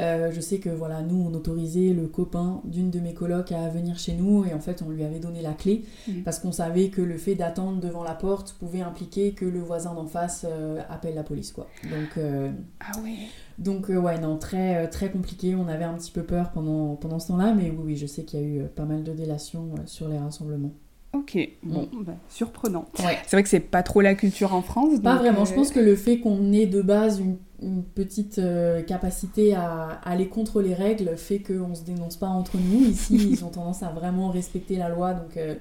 Euh, 0.00 0.30
je 0.32 0.40
sais 0.40 0.58
que 0.58 0.70
voilà, 0.70 1.02
nous 1.02 1.26
on 1.28 1.34
autorisait 1.34 1.92
le 1.92 2.06
copain 2.06 2.60
d'une 2.64 2.90
de 2.90 3.00
mes 3.00 3.14
colocs 3.14 3.52
à 3.52 3.68
venir 3.68 3.98
chez 3.98 4.14
nous 4.14 4.44
et 4.44 4.54
en 4.54 4.60
fait 4.60 4.82
on 4.82 4.90
lui 4.90 5.04
avait 5.04 5.18
donné 5.18 5.42
la 5.42 5.52
clé 5.52 5.84
mm. 6.08 6.22
parce 6.22 6.38
qu'on 6.38 6.52
savait 6.52 6.88
que 6.88 7.02
le 7.02 7.18
fait 7.18 7.34
d'attendre 7.34 7.80
devant 7.80 8.02
la 8.02 8.14
porte 8.14 8.54
pouvait 8.58 8.80
impliquer 8.80 9.32
que 9.32 9.44
le 9.44 9.60
voisin 9.60 9.94
d'en 9.94 10.06
face 10.06 10.46
euh, 10.48 10.80
appelle 10.88 11.14
la 11.14 11.22
police 11.22 11.52
quoi. 11.52 11.68
Donc 11.84 12.16
euh, 12.16 12.50
ah 12.80 12.98
ouais. 13.02 13.14
Donc 13.58 13.88
ouais 13.88 14.18
non 14.18 14.38
très 14.38 14.88
très 14.88 15.10
compliqué. 15.10 15.54
On 15.54 15.68
avait 15.68 15.84
un 15.84 15.94
petit 15.94 16.12
peu 16.12 16.22
peur 16.22 16.50
pendant 16.50 16.96
pendant 16.96 17.18
ce 17.18 17.28
temps-là, 17.28 17.52
mais 17.54 17.70
oui 17.70 17.82
oui 17.84 17.96
je 17.96 18.06
sais 18.06 18.24
qu'il 18.24 18.40
y 18.40 18.42
a 18.42 18.46
eu 18.46 18.62
pas 18.68 18.84
mal 18.84 19.04
de 19.04 19.12
délations 19.12 19.74
sur 19.86 20.08
les 20.08 20.18
rassemblements. 20.18 20.72
Ok, 21.12 21.36
bon, 21.64 21.88
mm. 21.92 22.04
bah, 22.04 22.12
surprenant. 22.28 22.86
C'est 22.94 23.32
vrai 23.32 23.42
que 23.42 23.48
c'est 23.48 23.58
pas 23.58 23.82
trop 23.82 24.00
la 24.00 24.14
culture 24.14 24.54
en 24.54 24.62
France. 24.62 25.00
Pas 25.00 25.16
vraiment. 25.16 25.44
Je 25.44 25.54
pense 25.54 25.72
que 25.72 25.80
le 25.80 25.96
fait 25.96 26.20
qu'on 26.20 26.52
ait 26.52 26.66
de 26.66 26.82
base 26.82 27.18
une 27.18 27.36
une 27.62 27.84
petite 27.84 28.38
euh, 28.38 28.82
capacité 28.82 29.54
à, 29.54 30.00
aller 30.04 30.28
contre 30.28 30.62
les 30.62 30.74
règles 30.74 31.16
fait 31.16 31.40
qu'on 31.40 31.74
se 31.74 31.82
dénonce 31.82 32.16
pas 32.16 32.28
entre 32.28 32.56
nous. 32.56 32.86
Ici, 32.86 33.14
ils 33.30 33.44
ont 33.44 33.50
tendance 33.50 33.82
à 33.82 33.88
vraiment 33.88 34.30
respecter 34.30 34.76
la 34.76 34.88
loi, 34.88 35.14
donc... 35.14 35.36
Euh, 35.36 35.54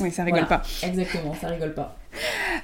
oui, 0.00 0.10
ça 0.10 0.24
rigole 0.24 0.46
pas. 0.46 0.62
Exactement, 0.82 1.34
ça 1.34 1.48
rigole 1.48 1.74
pas. 1.74 1.96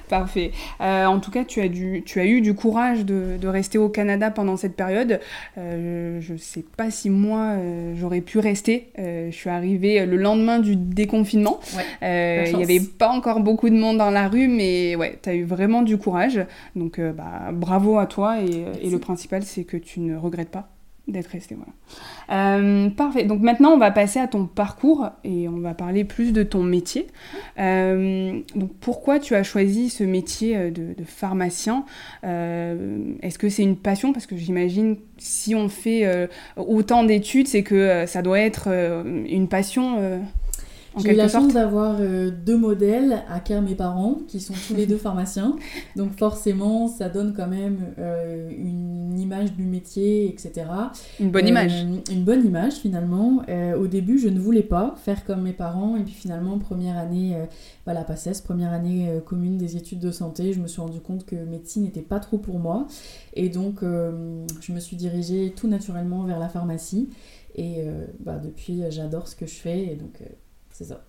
Parfait. 0.09 0.51
Euh, 0.81 1.05
en 1.05 1.19
tout 1.19 1.31
cas, 1.31 1.43
tu 1.43 1.61
as, 1.61 1.67
du, 1.67 2.03
tu 2.05 2.19
as 2.19 2.25
eu 2.25 2.41
du 2.41 2.53
courage 2.53 3.05
de, 3.05 3.37
de 3.39 3.47
rester 3.47 3.77
au 3.77 3.89
Canada 3.89 4.31
pendant 4.31 4.55
cette 4.55 4.75
période. 4.75 5.19
Euh, 5.57 6.19
je 6.21 6.33
ne 6.33 6.37
sais 6.37 6.63
pas 6.77 6.89
si 6.91 7.09
moi, 7.09 7.55
euh, 7.57 7.93
j'aurais 7.95 8.21
pu 8.21 8.39
rester. 8.39 8.89
je 8.97 9.31
suis 9.31 9.49
arrivée 9.49 10.05
le 10.05 10.17
lendemain 10.17 10.59
du 10.59 10.75
déconfinement. 10.75 11.59
Il 12.01 12.55
n'y 12.55 12.63
avait 12.63 12.79
pas 12.79 13.09
encore 13.09 13.41
beaucoup 13.41 13.69
de 13.69 13.75
monde 13.75 13.97
dans 13.97 14.11
la 14.11 14.27
rue, 14.27 14.47
mais 14.47 14.95
ouais, 14.95 15.19
tu 15.21 15.29
as 15.29 15.35
eu 15.35 15.43
vraiment 15.43 15.81
du 15.81 15.97
courage. 15.97 16.45
Donc, 16.75 16.99
bah, 16.99 17.51
bravo 17.51 17.97
à 17.97 18.05
toi. 18.05 18.41
Et, 18.41 18.65
et 18.81 18.89
le 18.89 18.99
principal, 18.99 19.43
c'est 19.43 19.63
que 19.63 19.77
tu 19.77 19.99
ne 19.99 20.15
regrettes 20.15 20.51
pas 20.51 20.69
d'être 21.07 21.27
resté. 21.27 21.55
Voilà. 21.55 21.73
Euh, 22.29 22.89
parfait. 22.89 23.23
Donc 23.23 23.41
maintenant, 23.41 23.71
on 23.71 23.77
va 23.77 23.91
passer 23.91 24.19
à 24.19 24.27
ton 24.27 24.45
parcours 24.45 25.09
et 25.23 25.47
on 25.47 25.59
va 25.59 25.73
parler 25.73 26.03
plus 26.03 26.33
de 26.33 26.43
ton 26.43 26.63
métier. 26.63 27.07
Euh, 27.59 28.39
donc 28.55 28.71
pourquoi 28.79 29.19
tu 29.19 29.35
as 29.35 29.43
choisi 29.43 29.89
ce 29.89 30.03
métier 30.03 30.57
euh, 30.57 30.71
de, 30.71 30.95
pharmacien? 31.05 31.85
Est-ce 32.23 33.37
que 33.37 33.49
c'est 33.49 33.63
une 33.63 33.77
passion? 33.77 34.13
Parce 34.13 34.25
que 34.25 34.35
j'imagine 34.35 34.97
si 35.17 35.55
on 35.55 35.69
fait 35.69 36.27
autant 36.57 37.03
d'études, 37.03 37.47
c'est 37.47 37.63
que 37.63 38.05
ça 38.05 38.21
doit 38.21 38.39
être 38.39 38.67
une 38.67 39.47
passion 39.47 40.21
j'ai 40.99 41.13
eu 41.13 41.15
la 41.15 41.27
chance 41.27 41.53
d'avoir 41.53 41.97
euh, 41.99 42.31
deux 42.31 42.57
modèles 42.57 43.23
à 43.29 43.39
cœur 43.39 43.61
mes 43.61 43.75
parents, 43.75 44.19
qui 44.27 44.39
sont 44.39 44.53
tous 44.67 44.75
les 44.75 44.85
deux 44.85 44.97
pharmaciens. 44.97 45.55
Donc 45.95 46.17
forcément, 46.17 46.87
ça 46.87 47.09
donne 47.09 47.33
quand 47.35 47.47
même 47.47 47.93
euh, 47.99 48.49
une 48.49 49.19
image 49.19 49.53
du 49.53 49.63
métier, 49.63 50.29
etc. 50.29 50.65
Une 51.19 51.31
bonne 51.31 51.47
image. 51.47 51.83
Euh, 51.83 52.11
une 52.11 52.23
bonne 52.23 52.45
image 52.45 52.73
finalement. 52.73 53.43
au 53.77 53.87
début, 53.87 54.19
je 54.19 54.29
ne 54.29 54.39
voulais 54.39 54.63
pas 54.63 54.95
faire 54.97 55.25
comme 55.25 55.41
mes 55.43 55.53
parents. 55.53 55.95
Et 55.95 56.03
puis 56.03 56.13
finalement, 56.13 56.57
première 56.59 56.97
année, 56.97 57.35
voilà, 57.85 58.03
PACES, 58.03 58.41
première 58.43 58.73
année 58.73 59.09
commune 59.25 59.57
des 59.57 59.77
études 59.77 59.99
de 59.99 60.11
santé, 60.11 60.53
je 60.53 60.59
me 60.59 60.67
suis 60.67 60.81
rendu 60.81 60.99
compte 60.99 61.25
que 61.25 61.35
médecine 61.35 61.83
n'était 61.83 62.01
pas 62.01 62.19
trop 62.19 62.37
pour 62.37 62.59
moi. 62.59 62.87
Et 63.33 63.49
donc, 63.49 63.81
je 63.81 64.71
me 64.71 64.79
suis 64.79 64.95
dirigée 64.95 65.53
tout 65.55 65.67
naturellement 65.67 66.23
vers 66.23 66.39
la 66.39 66.49
pharmacie. 66.49 67.09
Et 67.55 67.83
bah, 68.19 68.39
depuis, 68.43 68.83
j'adore 68.89 69.27
ce 69.27 69.35
que 69.35 69.45
je 69.45 69.55
fais. 69.55 69.85
Et 69.85 69.95
donc 69.95 70.21
c'est 70.77 70.83
ça. 70.83 71.01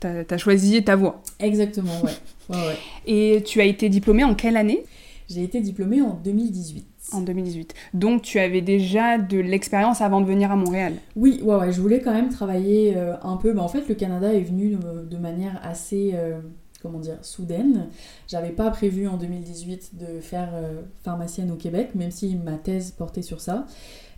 Tu 0.00 0.06
as, 0.08 0.38
choisi 0.38 0.82
ta 0.82 0.96
voie. 0.96 1.22
Exactement, 1.38 1.92
ouais. 2.04 2.56
ouais, 2.56 2.76
Et 3.06 3.42
tu 3.44 3.60
as 3.60 3.64
été 3.64 3.88
diplômée 3.88 4.24
en 4.24 4.34
quelle 4.34 4.56
année? 4.56 4.84
J'ai 5.30 5.44
été 5.44 5.60
diplômée 5.60 6.02
en 6.02 6.14
2018. 6.14 6.84
En 7.12 7.20
2018. 7.20 7.72
Donc 7.94 8.22
tu 8.22 8.40
avais 8.40 8.62
déjà 8.62 9.16
de 9.16 9.38
l'expérience 9.38 10.00
avant 10.00 10.20
de 10.20 10.26
venir 10.26 10.50
à 10.50 10.56
Montréal? 10.56 10.94
Oui, 11.14 11.40
ouais, 11.44 11.54
ouais. 11.54 11.72
Je 11.72 11.80
voulais 11.80 12.00
quand 12.00 12.12
même 12.12 12.30
travailler 12.30 12.96
euh, 12.96 13.14
un 13.22 13.36
peu. 13.36 13.52
Bah, 13.52 13.62
en 13.62 13.68
fait, 13.68 13.88
le 13.88 13.94
Canada 13.94 14.34
est 14.34 14.42
venu 14.42 14.76
de, 15.08 15.16
manière 15.16 15.60
assez. 15.62 16.10
Euh, 16.14 16.40
comment 16.84 16.98
dire, 16.98 17.16
soudaine. 17.22 17.86
J'avais 18.28 18.50
pas 18.50 18.70
prévu 18.70 19.08
en 19.08 19.16
2018 19.16 19.92
de 19.94 20.20
faire 20.20 20.50
euh, 20.52 20.82
pharmacienne 21.02 21.50
au 21.50 21.56
Québec, 21.56 21.94
même 21.94 22.10
si 22.10 22.36
ma 22.36 22.58
thèse 22.58 22.90
portait 22.90 23.22
sur 23.22 23.40
ça. 23.40 23.64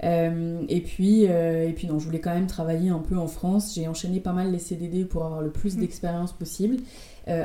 Euh, 0.03 0.65
et, 0.69 0.81
puis, 0.81 1.29
euh, 1.29 1.69
et 1.69 1.73
puis 1.73 1.87
non, 1.87 2.01
je 2.01 2.07
voulais 2.07 2.19
quand 2.19 2.35
même 2.35 2.49
travailler 2.49 2.91
un 2.91 2.99
peu 2.99 3.17
en 3.17 3.29
France. 3.29 3.73
J'ai 3.77 3.87
enchaîné 3.87 4.19
pas 4.19 4.33
mal 4.33 4.51
les 4.51 4.59
CDD 4.59 5.05
pour 5.05 5.25
avoir 5.25 5.43
le 5.43 5.51
plus 5.51 5.77
mm. 5.77 5.81
d'expérience 5.81 6.33
possible 6.33 6.79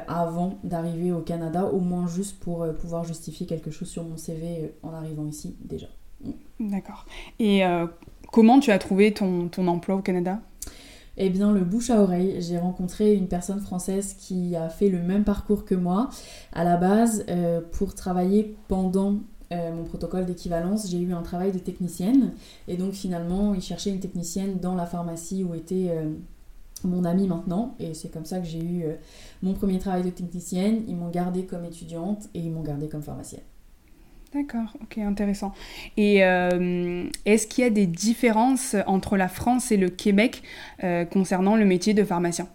avant 0.07 0.59
d'arriver 0.63 1.11
au 1.11 1.21
Canada, 1.21 1.65
au 1.65 1.79
moins 1.79 2.05
juste 2.05 2.39
pour 2.39 2.67
pouvoir 2.75 3.03
justifier 3.03 3.47
quelque 3.47 3.71
chose 3.71 3.87
sur 3.87 4.03
mon 4.03 4.15
CV 4.15 4.75
en 4.83 4.93
arrivant 4.93 5.25
ici 5.25 5.55
déjà. 5.65 5.87
Mm. 6.23 6.69
D'accord. 6.69 7.07
Et 7.39 7.63
comment 8.31 8.59
tu 8.59 8.69
as 8.69 8.77
trouvé 8.77 9.11
ton, 9.11 9.47
ton 9.47 9.67
emploi 9.67 9.95
au 9.95 10.01
Canada? 10.01 10.39
Eh 11.23 11.29
bien, 11.29 11.51
le 11.51 11.61
bouche 11.61 11.91
à 11.91 12.01
oreille. 12.01 12.41
J'ai 12.41 12.57
rencontré 12.57 13.13
une 13.13 13.27
personne 13.27 13.59
française 13.59 14.15
qui 14.17 14.55
a 14.55 14.69
fait 14.69 14.89
le 14.89 14.99
même 14.99 15.23
parcours 15.23 15.65
que 15.65 15.75
moi. 15.75 16.09
À 16.51 16.63
la 16.63 16.77
base, 16.77 17.23
euh, 17.29 17.61
pour 17.73 17.93
travailler 17.93 18.55
pendant 18.67 19.19
euh, 19.53 19.71
mon 19.71 19.83
protocole 19.83 20.25
d'équivalence, 20.25 20.89
j'ai 20.89 20.99
eu 20.99 21.13
un 21.13 21.21
travail 21.21 21.51
de 21.51 21.59
technicienne. 21.59 22.33
Et 22.67 22.75
donc, 22.75 22.93
finalement, 22.93 23.53
il 23.53 23.61
cherchait 23.61 23.91
une 23.91 23.99
technicienne 23.99 24.57
dans 24.59 24.73
la 24.73 24.87
pharmacie 24.87 25.43
où 25.43 25.53
était 25.53 25.89
euh, 25.91 26.11
mon 26.83 27.05
ami 27.05 27.27
maintenant. 27.27 27.75
Et 27.79 27.93
c'est 27.93 28.09
comme 28.09 28.25
ça 28.25 28.39
que 28.39 28.47
j'ai 28.47 28.63
eu 28.63 28.85
mon 29.43 29.53
premier 29.53 29.77
travail 29.77 30.01
de 30.01 30.09
technicienne. 30.09 30.81
Ils 30.87 30.95
m'ont 30.95 31.11
gardée 31.11 31.45
comme 31.45 31.65
étudiante 31.65 32.29
et 32.33 32.39
ils 32.39 32.51
m'ont 32.51 32.63
gardée 32.63 32.89
comme 32.89 33.03
pharmacienne. 33.03 33.43
D'accord, 34.33 34.77
ok, 34.81 34.97
intéressant. 34.99 35.51
Et 35.97 36.23
euh, 36.23 37.03
est-ce 37.25 37.47
qu'il 37.47 37.65
y 37.65 37.67
a 37.67 37.69
des 37.69 37.85
différences 37.85 38.77
entre 38.87 39.17
la 39.17 39.27
France 39.27 39.73
et 39.73 39.77
le 39.77 39.89
Québec 39.89 40.41
euh, 40.85 41.03
concernant 41.03 41.57
le 41.57 41.65
métier 41.65 41.93
de 41.93 42.03
pharmacien? 42.05 42.47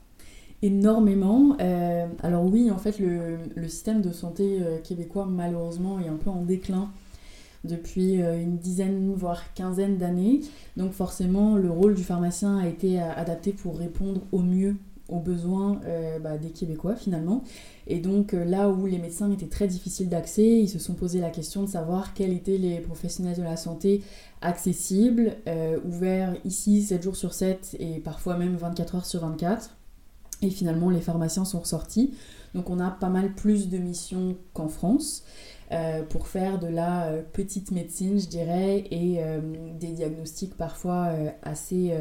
Énormément. 0.62 1.54
Euh, 1.60 2.06
alors 2.22 2.46
oui, 2.46 2.70
en 2.70 2.78
fait, 2.78 2.98
le, 2.98 3.36
le 3.54 3.68
système 3.68 4.00
de 4.00 4.10
santé 4.10 4.58
québécois, 4.84 5.26
malheureusement, 5.30 6.00
est 6.00 6.08
un 6.08 6.16
peu 6.16 6.30
en 6.30 6.42
déclin 6.42 6.90
depuis 7.64 8.14
une 8.14 8.56
dizaine, 8.56 9.12
voire 9.14 9.52
quinzaine 9.52 9.98
d'années. 9.98 10.40
Donc 10.78 10.92
forcément, 10.92 11.56
le 11.56 11.70
rôle 11.70 11.94
du 11.94 12.04
pharmacien 12.04 12.58
a 12.58 12.68
été 12.68 13.00
adapté 13.00 13.52
pour 13.52 13.78
répondre 13.78 14.22
au 14.32 14.38
mieux 14.38 14.76
aux 15.08 15.20
besoins 15.20 15.80
bah, 16.20 16.36
des 16.38 16.50
Québécois 16.50 16.96
finalement. 16.96 17.42
Et 17.86 18.00
donc 18.00 18.34
euh, 18.34 18.44
là 18.44 18.68
où 18.68 18.86
les 18.86 18.98
médecins 18.98 19.30
étaient 19.30 19.46
très 19.46 19.68
difficiles 19.68 20.08
d'accès, 20.08 20.60
ils 20.60 20.68
se 20.68 20.78
sont 20.78 20.94
posé 20.94 21.20
la 21.20 21.30
question 21.30 21.62
de 21.62 21.68
savoir 21.68 22.14
quels 22.14 22.32
étaient 22.32 22.58
les 22.58 22.80
professionnels 22.80 23.36
de 23.36 23.42
la 23.42 23.56
santé 23.56 24.02
accessibles, 24.40 25.36
euh, 25.46 25.78
ouverts 25.84 26.36
ici 26.44 26.82
7 26.82 27.02
jours 27.02 27.16
sur 27.16 27.32
7 27.32 27.76
et 27.78 28.00
parfois 28.00 28.36
même 28.36 28.56
24 28.56 28.96
heures 28.96 29.06
sur 29.06 29.20
24. 29.20 29.70
Et 30.42 30.50
finalement, 30.50 30.90
les 30.90 31.00
pharmaciens 31.00 31.44
sont 31.44 31.60
ressortis. 31.60 32.12
Donc 32.54 32.68
on 32.68 32.80
a 32.80 32.90
pas 32.90 33.08
mal 33.08 33.32
plus 33.34 33.68
de 33.68 33.78
missions 33.78 34.36
qu'en 34.52 34.68
France. 34.68 35.24
Euh, 35.72 36.02
pour 36.02 36.28
faire 36.28 36.60
de 36.60 36.68
la 36.68 37.10
petite 37.32 37.70
médecine, 37.70 38.20
je 38.20 38.26
dirais, 38.26 38.84
et 38.90 39.18
des 39.80 39.88
diagnostics 39.88 40.56
parfois 40.56 41.10
assez, 41.42 41.92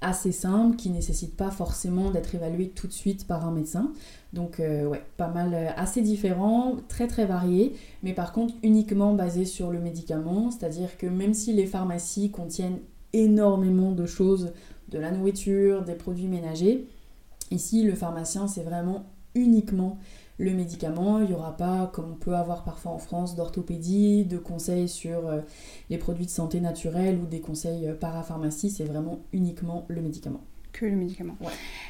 assez 0.00 0.32
simples 0.32 0.76
qui 0.76 0.90
ne 0.90 0.94
nécessitent 0.94 1.36
pas 1.36 1.50
forcément 1.50 2.10
d'être 2.10 2.34
évalués 2.34 2.68
tout 2.68 2.86
de 2.86 2.92
suite 2.92 3.26
par 3.26 3.46
un 3.46 3.50
médecin. 3.50 3.92
Donc 4.32 4.60
euh, 4.60 4.86
ouais, 4.86 5.02
pas 5.16 5.28
mal, 5.28 5.54
euh, 5.54 5.68
assez 5.76 6.02
différent, 6.02 6.76
très 6.88 7.06
très 7.08 7.26
varié, 7.26 7.74
mais 8.02 8.12
par 8.12 8.32
contre 8.32 8.54
uniquement 8.62 9.14
basé 9.14 9.44
sur 9.44 9.70
le 9.70 9.80
médicament, 9.80 10.50
c'est-à-dire 10.50 10.96
que 10.98 11.06
même 11.06 11.34
si 11.34 11.52
les 11.52 11.66
pharmacies 11.66 12.30
contiennent 12.30 12.78
énormément 13.12 13.92
de 13.92 14.06
choses, 14.06 14.52
de 14.90 14.98
la 14.98 15.10
nourriture, 15.10 15.82
des 15.82 15.94
produits 15.94 16.28
ménagers, 16.28 16.86
ici 17.50 17.82
le 17.82 17.94
pharmacien 17.94 18.46
c'est 18.46 18.62
vraiment 18.62 19.04
uniquement 19.34 19.98
le 20.38 20.52
médicament, 20.54 21.20
il 21.20 21.28
n'y 21.28 21.34
aura 21.34 21.56
pas, 21.56 21.90
comme 21.92 22.12
on 22.12 22.14
peut 22.14 22.34
avoir 22.34 22.64
parfois 22.64 22.92
en 22.92 22.98
France, 22.98 23.34
d'orthopédie, 23.34 24.24
de 24.24 24.38
conseils 24.38 24.88
sur 24.88 25.26
euh, 25.26 25.40
les 25.90 25.98
produits 25.98 26.26
de 26.26 26.30
santé 26.30 26.60
naturels 26.60 27.18
ou 27.18 27.26
des 27.26 27.40
conseils 27.40 27.92
parapharmacie, 28.00 28.70
c'est 28.70 28.84
vraiment 28.84 29.20
uniquement 29.32 29.84
le 29.88 30.00
médicament 30.00 30.44
que 30.78 30.86
le 30.86 30.96
médicament. 30.96 31.36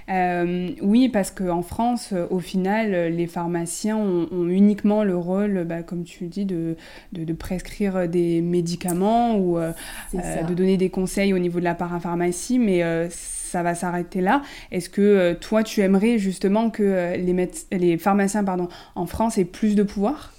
Euh, 0.08 0.70
oui, 0.80 1.08
parce 1.08 1.30
qu'en 1.30 1.62
France, 1.62 2.10
euh, 2.12 2.26
au 2.30 2.38
final, 2.38 3.12
les 3.12 3.26
pharmaciens 3.26 3.96
ont, 3.96 4.48
uniquement 4.48 5.04
le 5.04 5.16
rôle, 5.16 5.64
bah, 5.64 5.82
comme 5.82 6.04
tu 6.04 6.26
dis, 6.26 6.44
de, 6.44 6.76
de, 7.12 7.32
prescrire 7.32 8.08
des 8.08 8.40
médicaments 8.40 9.36
ou 9.36 9.58
euh, 9.58 9.72
de 10.14 10.54
donner 10.54 10.76
des 10.76 10.90
conseils 10.90 11.34
au 11.34 11.38
niveau 11.38 11.58
de 11.58 11.64
la 11.64 11.74
parapharmacie, 11.74 12.58
mais 12.58 12.82
ça 13.10 13.62
va 13.62 13.74
s'arrêter 13.74 14.20
là. 14.20 14.42
Est-ce 14.72 14.88
que 14.88 15.34
toi, 15.34 15.62
tu 15.62 15.80
aimerais 15.80 16.18
justement 16.18 16.70
que 16.70 17.14
les, 17.16 17.50
les 17.72 17.98
pharmaciens 17.98 18.44
pardon, 18.44 18.68
en 18.94 19.06
France 19.06 19.38
aient 19.38 19.44
plus 19.44 19.74
de 19.74 19.82
pouvoir? 19.82 20.32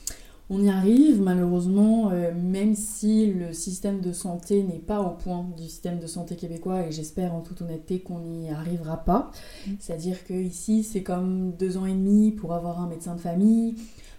On 0.52 0.64
y 0.64 0.70
arrive, 0.70 1.22
malheureusement, 1.22 2.10
euh, 2.12 2.32
même 2.34 2.74
si 2.74 3.32
le 3.32 3.54
système 3.54 4.02
de 4.02 4.12
santé 4.12 4.64
n'est 4.64 4.80
pas 4.80 5.00
au 5.00 5.12
point 5.12 5.46
du 5.56 5.64
système 5.64 6.00
de 6.00 6.08
santé 6.08 6.36
québécois, 6.36 6.88
et 6.88 6.92
j'espère 6.92 7.36
en 7.36 7.42
toute 7.42 7.62
honnêteté 7.62 8.00
qu'on 8.00 8.20
n'y 8.20 8.50
arrivera 8.50 8.98
pas. 8.98 9.32
Mm. 9.68 9.72
C'est-à-dire 9.80 10.24
que 10.24 10.34
ici, 10.34 10.84
c'est 10.84 11.04
comme 11.04 11.52
deux 11.52 11.78
ans 11.78 11.86
et 11.86 11.94
demi 11.94 12.32
pour 12.32 12.54
avoir 12.54 12.82
un 12.82 12.88
médecin 12.88 13.16
de 13.16 13.22
famille. 13.22 13.76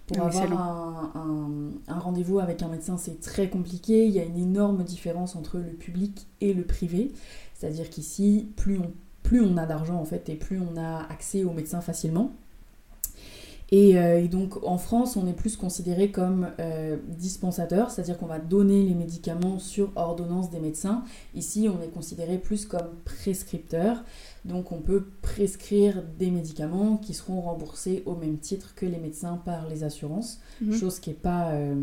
Pour 0.06 0.26
avoir 0.26 1.16
un, 1.16 1.98
rendez-vous 1.98 2.40
avec 2.40 2.62
un 2.62 2.68
médecin, 2.68 2.96
c'est 2.96 3.20
très 3.20 3.48
compliqué. 3.48 4.06
Il 4.06 4.12
y 4.12 4.18
a 4.18 4.24
une 4.24 4.38
énorme 4.38 4.82
différence 4.82 5.36
entre 5.36 5.58
le 5.58 5.72
public 5.72 6.26
et 6.40 6.52
le 6.52 6.64
privé. 6.64 7.12
C'est-à-dire 7.54 7.90
qu'ici, 7.90 8.48
plus 8.56 8.78
on, 8.78 8.90
plus 9.22 9.40
on 9.40 9.56
a 9.56 9.66
d'argent 9.66 10.00
en 10.00 10.04
fait, 10.04 10.28
et 10.28 10.34
plus 10.34 10.60
on 10.60 10.76
a 10.76 11.06
accès 11.10 11.44
aux 11.44 11.52
médecins 11.52 11.80
facilement. 11.80 12.32
Euh, 13.72 14.18
et, 14.18 14.28
donc 14.28 14.62
en 14.64 14.78
France, 14.78 15.16
on 15.16 15.26
est 15.26 15.32
plus 15.32 15.56
considéré 15.56 16.10
comme 16.10 16.48
euh, 16.58 16.96
dispensateur, 17.08 17.90
c'est-à-dire 17.90 18.18
qu'on 18.18 18.26
va 18.26 18.38
donner 18.38 18.82
les 18.82 18.94
médicaments 18.94 19.58
sur 19.58 19.92
ordonnance 19.96 20.50
des 20.50 20.60
médecins. 20.60 21.04
Ici, 21.34 21.68
on 21.68 21.82
est 21.82 21.90
considéré 21.90 22.38
plus 22.38 22.66
comme 22.66 22.88
prescripteur. 23.04 24.04
Donc 24.44 24.72
on 24.72 24.80
peut 24.80 25.04
prescrire 25.22 26.02
des 26.18 26.30
médicaments 26.30 26.96
qui 26.96 27.14
seront 27.14 27.40
remboursés 27.42 28.02
au 28.06 28.14
même 28.14 28.38
titre 28.38 28.74
que 28.74 28.86
les 28.86 28.98
médecins 28.98 29.40
par 29.44 29.68
les 29.68 29.84
assurances, 29.84 30.40
mhm. 30.60 30.72
chose 30.72 30.98
qui 30.98 31.10
n'est 31.10 31.16
pas, 31.16 31.50
euh, 31.50 31.74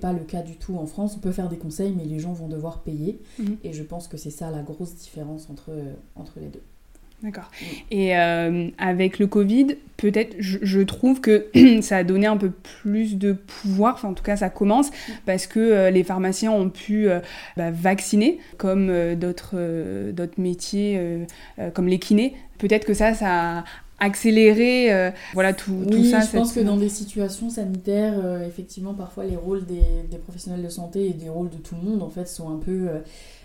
pas 0.00 0.12
le 0.12 0.24
cas 0.24 0.42
du 0.42 0.56
tout 0.56 0.76
en 0.76 0.86
France. 0.86 1.14
On 1.16 1.20
peut 1.20 1.32
faire 1.32 1.48
des 1.48 1.58
conseils, 1.58 1.94
mais 1.96 2.04
les 2.04 2.18
gens 2.18 2.32
vont 2.32 2.48
devoir 2.48 2.80
payer. 2.80 3.20
Mhm. 3.38 3.58
Et 3.62 3.72
je 3.72 3.82
pense 3.82 4.08
que 4.08 4.16
c'est 4.16 4.30
ça 4.30 4.50
la 4.50 4.62
grosse 4.62 4.94
différence 4.94 5.48
entre, 5.50 5.70
entre 6.16 6.40
les 6.40 6.48
deux. 6.48 6.62
D'accord. 7.22 7.50
Mm. 7.60 7.64
Et 7.90 8.16
euh, 8.16 8.68
avec 8.78 9.18
le 9.18 9.26
Covid, 9.26 9.76
peut-être, 9.96 10.36
je, 10.38 10.80
trouve 10.80 11.20
que 11.20 11.46
ça 11.82 11.98
a 11.98 12.04
donné 12.04 12.26
un 12.26 12.36
peu 12.36 12.50
plus 12.50 13.16
de 13.16 13.32
pouvoir, 13.32 13.94
enfin 13.94 14.08
en 14.08 14.14
tout 14.14 14.22
cas 14.22 14.36
ça 14.36 14.48
commence, 14.48 14.90
mm. 14.90 15.12
parce 15.26 15.46
que 15.46 15.60
euh, 15.60 15.90
les 15.90 16.04
pharmaciens 16.04 16.52
ont 16.52 16.70
pu 16.70 17.08
euh, 17.08 17.20
bah, 17.56 17.70
vacciner, 17.70 18.38
comme 18.56 19.14
d'autres 19.16 20.10
d'autres 20.12 20.40
métiers, 20.40 21.00
comme 21.74 21.88
les 21.88 21.98
kinés. 21.98 22.34
Peut-être 22.58 22.84
que 22.84 22.94
ça, 22.94 23.14
ça 23.14 23.64
a 24.00 24.06
accéléré 24.06 25.12
voilà 25.34 25.52
tout, 25.52 25.84
oui, 25.86 26.10
ça. 26.10 26.20
Je 26.20 26.30
pense 26.30 26.52
que 26.52 26.60
dans 26.60 26.76
des 26.76 26.88
situations 26.88 27.50
sanitaires, 27.50 28.42
effectivement, 28.42 28.94
parfois 28.94 29.24
les 29.24 29.36
rôles 29.36 29.66
des, 29.66 29.82
des, 30.10 30.18
professionnels 30.18 30.62
de 30.62 30.68
santé 30.68 31.06
et 31.06 31.12
des 31.12 31.28
rôles 31.28 31.50
de 31.50 31.58
tout 31.58 31.74
le 31.74 31.88
monde 31.88 32.02
en 32.02 32.08
fait 32.08 32.26
sont 32.26 32.50
un 32.50 32.58
peu 32.58 32.88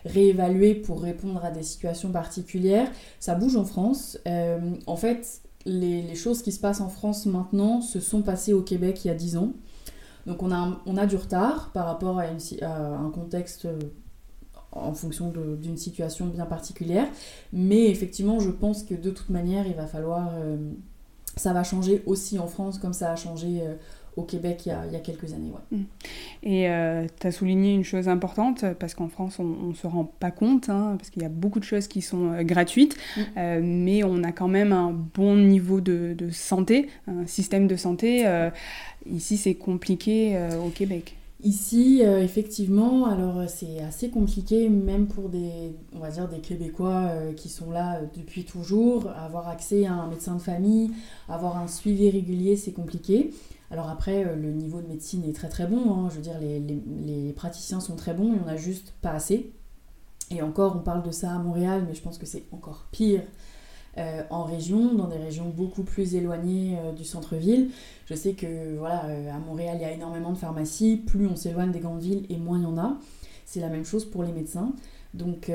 réévaluer 0.05 0.75
pour 0.75 1.01
répondre 1.01 1.43
à 1.43 1.51
des 1.51 1.63
situations 1.63 2.11
particulières. 2.11 2.89
Ça 3.19 3.35
bouge 3.35 3.55
en 3.55 3.65
France. 3.65 4.19
Euh, 4.27 4.59
en 4.85 4.95
fait, 4.95 5.41
les, 5.65 6.15
choses 6.15 6.41
qui 6.41 6.51
se 6.51 6.59
passent 6.59 6.81
en 6.81 6.89
France 6.89 7.25
maintenant 7.25 7.81
se 7.81 7.99
sont 7.99 8.21
passées 8.21 8.53
au 8.53 8.61
Québec 8.61 9.03
il 9.03 9.09
y 9.09 9.11
a 9.11 9.15
10 9.15 9.37
ans. 9.37 9.53
Donc 10.27 10.41
on 10.41 10.51
a, 10.51 10.81
on 10.85 10.97
a 10.97 11.05
du 11.05 11.15
retard 11.15 11.71
par 11.73 11.85
rapport 11.85 12.19
à, 12.19 12.25
un 12.25 13.09
contexte 13.11 13.65
euh, 13.65 13.79
en 14.75 14.93
fonction 14.93 15.33
d'une 15.61 15.77
situation 15.77 16.27
bien 16.27 16.45
particulière. 16.45 17.07
Mais 17.53 17.89
effectivement, 17.89 18.39
je 18.39 18.49
pense 18.51 18.83
que 18.83 18.93
de 18.93 19.09
toute 19.09 19.29
manière, 19.29 19.65
il 19.67 19.73
va 19.73 19.87
falloir... 19.87 20.31
Euh, 20.35 20.57
ça 21.37 21.51
va 21.51 21.63
changer 21.63 22.01
aussi 22.05 22.39
en 22.39 22.47
France 22.47 22.77
comme 22.77 22.93
ça 22.93 23.11
a 23.11 23.17
changé 23.17 23.61
au 24.17 24.23
Québec 24.23 24.61
il 24.65 24.69
y 24.69 24.71
a, 24.71 24.85
il 24.85 24.93
y 24.93 24.95
a 24.95 24.99
quelques 24.99 25.33
années. 25.33 25.51
Ouais. 25.51 25.77
Mm. 25.77 25.83
Et 26.43 26.69
euh, 26.69 27.05
tu 27.19 27.27
as 27.27 27.31
souligné 27.31 27.73
une 27.73 27.83
chose 27.83 28.07
importante, 28.07 28.65
parce 28.79 28.93
qu'en 28.93 29.09
France, 29.09 29.39
on 29.39 29.43
ne 29.43 29.73
se 29.73 29.87
rend 29.87 30.05
pas 30.05 30.31
compte, 30.31 30.69
hein, 30.69 30.95
parce 30.97 31.09
qu'il 31.09 31.21
y 31.21 31.25
a 31.25 31.29
beaucoup 31.29 31.59
de 31.59 31.65
choses 31.65 31.87
qui 31.87 32.01
sont 32.01 32.31
euh, 32.31 32.43
gratuites, 32.43 32.95
mm. 32.95 33.21
euh, 33.37 33.59
mais 33.63 34.03
on 34.03 34.23
a 34.23 34.31
quand 34.31 34.47
même 34.47 34.71
un 34.71 34.91
bon 34.91 35.35
niveau 35.35 35.81
de, 35.81 36.15
de 36.17 36.29
santé, 36.29 36.87
un 37.07 37.27
système 37.27 37.67
de 37.67 37.75
santé. 37.75 38.25
ici, 39.05 39.37
c'est 39.37 39.55
compliqué 39.55 40.37
au 40.63 40.69
Québec. 40.69 41.15
Ici, 41.43 42.01
effectivement, 42.01 43.05
alors 43.05 43.43
c'est 43.47 43.79
assez 43.79 44.09
compliqué, 44.09 44.69
même 44.69 45.07
pour 45.07 45.29
des, 45.29 45.75
on 45.93 45.99
va 45.99 46.09
dire, 46.09 46.27
des 46.27 46.39
Québécois 46.39 47.11
qui 47.35 47.49
sont 47.49 47.69
là 47.69 48.01
depuis 48.15 48.45
toujours. 48.45 49.09
Avoir 49.11 49.49
accès 49.49 49.85
à 49.85 49.93
un 49.93 50.07
médecin 50.07 50.35
de 50.35 50.41
famille, 50.41 50.91
avoir 51.27 51.57
un 51.57 51.67
suivi 51.67 52.09
régulier, 52.09 52.55
c'est 52.55 52.71
compliqué. 52.71 53.31
Alors 53.71 53.89
après, 53.89 54.25
euh, 54.25 54.35
le 54.35 54.51
niveau 54.51 54.81
de 54.81 54.87
médecine 54.87 55.23
est 55.25 55.33
très 55.33 55.49
très 55.49 55.67
bon, 55.67 55.93
hein. 55.93 56.09
je 56.09 56.15
veux 56.15 56.21
dire, 56.21 56.39
les, 56.39 57.33
praticiens 57.33 57.79
sont 57.79 57.95
très 57.95 58.13
bons, 58.13 58.27
il 58.27 58.39
n'y 58.39 58.39
en 58.39 58.47
a 58.47 58.55
juste 58.55 58.93
pas 59.01 59.11
assez. 59.11 59.51
Et 60.31 60.41
encore, 60.41 60.75
on 60.77 60.79
parle 60.79 61.03
de 61.03 61.11
ça 61.11 61.31
à 61.31 61.39
Montréal, 61.39 61.83
mais 61.87 61.93
je 61.93 62.01
pense 62.01 62.17
que 62.17 62.25
c'est 62.25 62.43
encore 62.51 62.87
pire 62.91 63.21
euh, 63.97 64.23
en 64.29 64.43
région, 64.43 64.93
dans 64.93 65.07
des 65.07 65.17
régions 65.17 65.49
beaucoup 65.49 65.83
plus 65.83 66.15
éloignées 66.15 66.77
euh, 66.79 66.91
du 66.91 67.03
centre-ville. 67.03 67.69
Je 68.05 68.13
sais 68.13 68.33
que 68.33 68.77
voilà, 68.77 69.05
à 69.33 69.39
Montréal, 69.39 69.77
il 69.79 69.81
y 69.81 69.85
a 69.85 69.91
énormément 69.91 70.31
de 70.31 70.37
pharmacies, 70.37 70.97
plus 70.97 71.27
on 71.27 71.35
s'éloigne 71.35 71.71
des 71.71 71.79
grandes 71.79 72.01
villes 72.01 72.25
et 72.29 72.37
moins 72.37 72.57
il 72.57 72.63
y 72.63 72.67
en 72.67 72.77
a. 72.77 72.97
C'est 73.45 73.59
la 73.59 73.69
même 73.69 73.85
chose 73.85 74.05
pour 74.05 74.23
les 74.23 74.31
médecins. 74.31 74.73
Donc, 75.13 75.49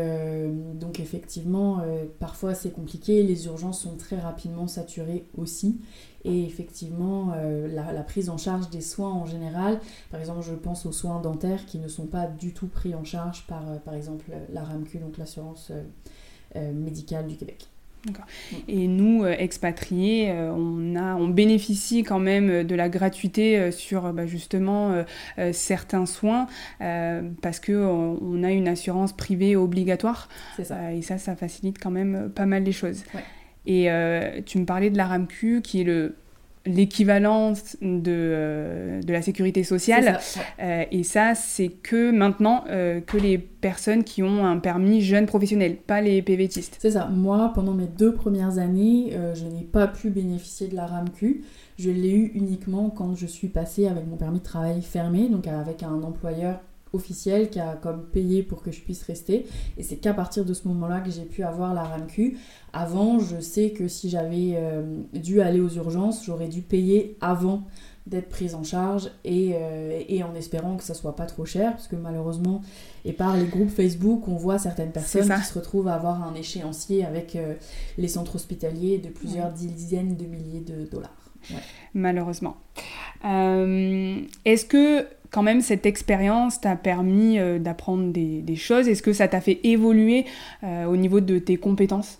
donc 0.75 1.01
effectivement, 1.01 1.83
parfois 2.19 2.55
c'est 2.55 2.71
compliqué, 2.71 3.23
les 3.23 3.45
urgences 3.45 3.83
sont 3.83 3.97
très 3.99 4.19
rapidement 4.19 4.67
saturées 4.67 5.27
aussi. 5.37 5.81
Et 6.25 6.45
effectivement, 6.45 7.33
euh, 7.35 7.67
la, 7.69 8.03
prise 8.03 8.29
en 8.29 8.37
charge 8.37 8.69
des 8.69 8.83
soins 8.83 9.13
en 9.13 9.25
général, 9.25 9.81
par 10.11 10.21
exemple, 10.21 10.43
je 10.43 10.55
pense 10.55 10.85
aux 10.85 10.93
soins 10.93 11.21
dentaires 11.21 11.65
qui 11.65 11.79
ne 11.79 11.89
sont 11.89 12.07
pas 12.07 12.27
du 12.27 12.53
tout 12.53 12.67
pris 12.67 12.95
en 12.95 13.05
charge 13.05 13.47
par, 13.47 13.69
euh, 13.71 13.77
par 13.79 13.95
exemple, 13.95 14.31
la 14.53 14.63
RAMQ, 14.63 14.99
donc 14.99 15.17
l'assurance 15.17 15.73
euh, 16.57 16.73
médicale 16.73 17.27
du 17.27 17.37
Québec. 17.37 17.70
Et 18.69 18.89
nous, 18.89 19.27
expatriés, 19.27 20.33
on, 20.33 20.97
a, 20.97 21.15
on 21.17 21.29
bénéficie 21.29 22.03
quand 22.03 22.19
même 22.19 22.65
de 22.65 22.75
la 22.75 22.89
gratuité 22.89 23.71
sur 23.71 24.13
bah, 24.13 24.27
justement 24.27 25.05
certains 25.53 26.07
soins 26.07 26.47
parce 26.79 27.61
qu'on 27.61 28.19
on 28.21 28.43
a 28.43 28.51
une 28.51 28.69
assurance 28.69 29.13
privée 29.13 29.57
obligatoire. 29.57 30.29
C'est 30.57 30.65
ça. 30.65 30.93
et 30.93 31.03
ça, 31.03 31.19
ça 31.19 31.37
facilite 31.37 31.79
quand 31.79 31.91
même 31.91 32.31
pas 32.35 32.47
mal 32.47 32.65
les 32.65 32.73
choses. 32.73 33.05
Ouais. 33.15 33.23
Et 33.67 33.91
euh, 33.91 34.41
tu 34.45 34.59
me 34.59 34.65
parlais 34.65 34.91
de 34.91 34.97
la 34.97 35.07
RAMQ, 35.07 35.61
qui 35.63 35.83
est 35.83 35.85
le 35.85 36.17
l'équivalent 36.67 37.53
de, 37.81 38.03
euh, 38.09 39.03
de 39.03 39.13
la 39.13 39.23
sécurité 39.23 39.65
sociale. 39.65 40.19
Euh, 40.61 40.85
et 40.91 41.03
ça, 41.03 41.35
c'est 41.35 41.69
que 41.69 42.11
maintenant 42.11 42.65
que 42.65 43.17
les 43.17 43.39
personnes 43.39 44.05
qui 44.05 44.23
ont 44.23 44.45
un 44.45 44.59
permis 44.59 45.01
jeune 45.01 45.27
professionnel, 45.27 45.77
pas 45.77 46.01
les 46.01 46.23
PVTistes. 46.23 46.77
C'est 46.81 46.93
ça. 46.93 47.07
Moi, 47.07 47.53
pendant 47.55 47.73
mes 47.73 47.87
deux 47.87 48.15
premières 48.15 48.59
années, 48.59 49.13
je 49.35 49.45
n'ai 49.45 49.65
pas 49.65 49.87
pu 49.87 50.11
bénéficier 50.11 50.69
de 50.69 50.77
la 50.77 50.87
RAMQ. 50.87 51.43
Je 51.79 51.91
l'ai 51.91 52.11
eu 52.11 52.33
uniquement 52.35 52.91
quand 52.91 53.15
je 53.15 53.27
suis 53.27 53.49
passée 53.49 53.87
avec 53.87 54.07
mon 54.07 54.17
permis 54.17 54.39
de 54.39 54.45
travail 54.45 54.83
fermé, 54.83 55.29
donc 55.29 55.47
avec 55.47 55.83
un 55.83 56.03
employeur 56.03 56.61
officiel 56.93 57.51
qui 57.51 57.61
a 57.61 57.75
comme 57.75 58.05
payé 58.05 58.43
pour 58.43 58.63
que 58.63 58.71
je 58.71 58.81
puisse 58.81 59.03
rester. 59.03 59.47
Et 59.77 59.83
c'est 59.83 59.97
qu'à 59.97 60.15
partir 60.15 60.45
de 60.45 60.55
ce 60.55 60.67
moment-là 60.69 61.01
que 61.01 61.11
j'ai 61.11 61.25
pu 61.25 61.43
avoir 61.43 61.75
la 61.75 61.83
RAMQ. 61.83 62.37
Avant, 62.73 63.19
je 63.19 63.41
sais 63.41 63.71
que 63.71 63.89
si 63.89 64.11
j'avais 64.11 64.55
euh, 64.55 64.83
dû 65.13 65.41
aller 65.41 65.61
aux 65.61 65.71
urgences, 65.71 66.25
j'aurais 66.25 66.49
dû 66.49 66.63
payer 66.63 67.17
avant 67.21 67.65
d'être 68.07 68.29
prise 68.29 68.55
en 68.55 68.65
charge 68.65 69.11
et, 69.25 69.53
euh, 69.55 70.03
et, 70.09 70.23
en 70.23 70.35
espérant 70.35 70.77
que 70.77 70.83
ça 70.83 70.95
soit 70.95 71.15
pas 71.15 71.27
trop 71.27 71.45
cher 71.45 71.73
parce 71.73 71.87
que 71.87 71.97
malheureusement 71.97 72.63
et 73.05 73.13
par 73.13 73.37
les 73.37 73.45
groupes 73.45 73.69
Facebook 73.69 74.27
on 74.27 74.37
voit 74.37 74.59
certaines 74.59 74.91
personnes 74.91 75.33
qui 75.33 75.45
se 75.45 75.55
retrouvent 75.55 75.87
à 75.87 75.95
avoir 75.95 76.25
un 76.25 76.35
échéancier 76.35 77.05
avec 77.05 77.37
euh, 77.37 77.55
les 77.99 78.09
centres 78.09 78.37
hospitaliers 78.37 78.99
de 78.99 79.11
plusieurs 79.11 79.53
dizaines 79.53 80.17
de 80.17 80.25
milliers 80.25 80.61
de 80.61 80.87
dollars. 80.87 81.15
Malheureusement. 81.95 82.57
Est-ce 83.23 84.65
que 84.65 85.07
quand 85.31 85.43
même 85.43 85.61
cette 85.61 85.87
expérience 85.87 86.61
t'a 86.61 86.77
permis 86.77 87.39
euh, 87.39 87.59
d'apprendre 87.59 88.13
des, 88.13 88.57
choses 88.57 88.89
Est-ce 88.89 89.03
que 89.03 89.13
ça 89.13 89.29
t'a 89.29 89.41
fait 89.41 89.61
évoluer 89.65 90.27
euh, 90.65 90.85
au 90.87 90.97
niveau 90.97 91.21
de 91.21 91.39
tes 91.39 91.57
compétences? 91.57 92.19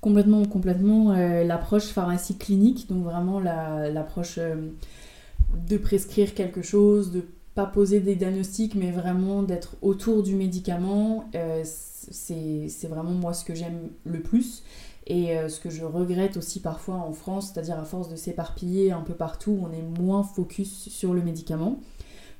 Complètement, 0.00 0.44
complètement. 0.44 1.12
Euh, 1.12 1.44
l'approche 1.44 1.86
pharmacie 1.86 2.36
clinique, 2.36 2.88
donc 2.88 3.04
vraiment 3.04 3.40
l'approche 3.40 4.38
de 4.38 5.76
prescrire 5.76 6.34
quelque 6.34 6.62
chose, 6.62 7.12
de 7.12 7.24
pas 7.54 7.66
poser 7.66 8.00
des 8.00 8.14
diagnostics, 8.14 8.74
mais 8.74 8.90
vraiment 8.90 9.42
d'être 9.42 9.76
autour 9.82 10.22
du 10.22 10.34
médicament, 10.34 11.30
c'est 11.62 12.88
vraiment 12.88 13.12
moi 13.12 13.34
ce 13.34 13.44
que 13.44 13.54
j'aime 13.54 13.90
le 14.04 14.20
plus. 14.20 14.64
Et 15.06 15.36
ce 15.48 15.60
que 15.60 15.68
je 15.68 15.84
regrette 15.84 16.36
aussi 16.36 16.60
parfois 16.60 16.94
en 16.94 17.12
France, 17.12 17.52
c'est-à-dire 17.52 17.78
à 17.78 17.84
force 17.84 18.08
de 18.08 18.16
s'éparpiller 18.16 18.92
un 18.92 19.02
peu 19.02 19.14
partout, 19.14 19.58
on 19.62 19.72
est 19.72 20.00
moins 20.00 20.22
focus 20.22 20.88
sur 20.88 21.12
le 21.12 21.22
médicament 21.22 21.78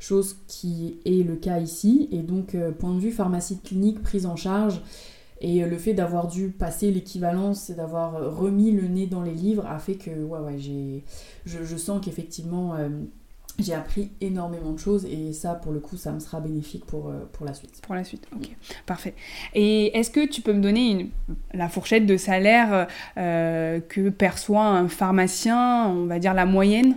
chose 0.03 0.37
qui 0.49 0.97
est 1.05 1.27
le 1.27 1.37
cas 1.37 1.61
ici. 1.61 2.09
Et 2.13 2.19
donc, 2.19 2.55
euh, 2.55 2.73
point 2.73 2.93
de 2.93 2.99
vue 2.99 3.13
pharmacie 3.13 3.59
clinique, 3.61 4.03
prise 4.03 4.27
en 4.27 4.37
charge, 4.37 4.81
et 5.41 5.65
le 5.65 5.77
fait 5.77 5.95
d'avoir 5.95 6.29
dû 6.29 6.49
passer 6.51 6.91
l'équivalence 6.91 7.71
et 7.71 7.75
d'avoir 7.75 8.17
euh, 8.17 8.29
remis 8.29 8.73
le 8.73 8.87
nez 8.89 9.07
dans 9.07 9.23
les 9.23 9.35
livres 9.35 9.67
a 9.67 9.79
fait 9.79 9.95
que, 9.95 10.11
ouais, 10.11 10.39
ouais, 10.41 10.59
j'ai, 10.59 11.05
je, 11.47 11.77
sens 11.77 12.05
qu'effectivement, 12.05 12.75
euh, 12.75 12.89
j'ai 13.59 13.75
appris 13.75 14.11
énormément 14.21 14.73
de 14.73 14.79
choses 14.79 15.05
et 15.05 15.33
ça, 15.33 15.55
pour 15.55 15.73
le 15.73 15.79
coup, 15.79 15.97
ça 15.97 16.11
me 16.13 16.21
sera 16.21 16.41
bénéfique 16.41 16.85
pour, 16.85 17.13
pour 17.33 17.47
la 17.47 17.55
suite. 17.55 17.81
Pour 17.83 17.95
la 17.95 18.03
suite, 18.03 18.27
ok, 18.35 18.49
parfait. 18.87 19.15
Et 19.55 19.97
est-ce 19.97 20.11
que 20.11 20.27
tu 20.27 20.43
peux 20.43 20.53
me 20.53 20.63
donner 20.63 20.91
une, 20.91 21.09
la 21.55 21.69
fourchette 21.69 22.07
de 22.07 22.17
salaire 22.17 22.89
que 23.17 24.09
perçoit 24.09 24.67
un 24.67 24.89
pharmacien, 24.89 25.89
on 25.89 26.07
va 26.07 26.19
dire 26.19 26.35
la 26.35 26.47
moyenne? 26.47 26.97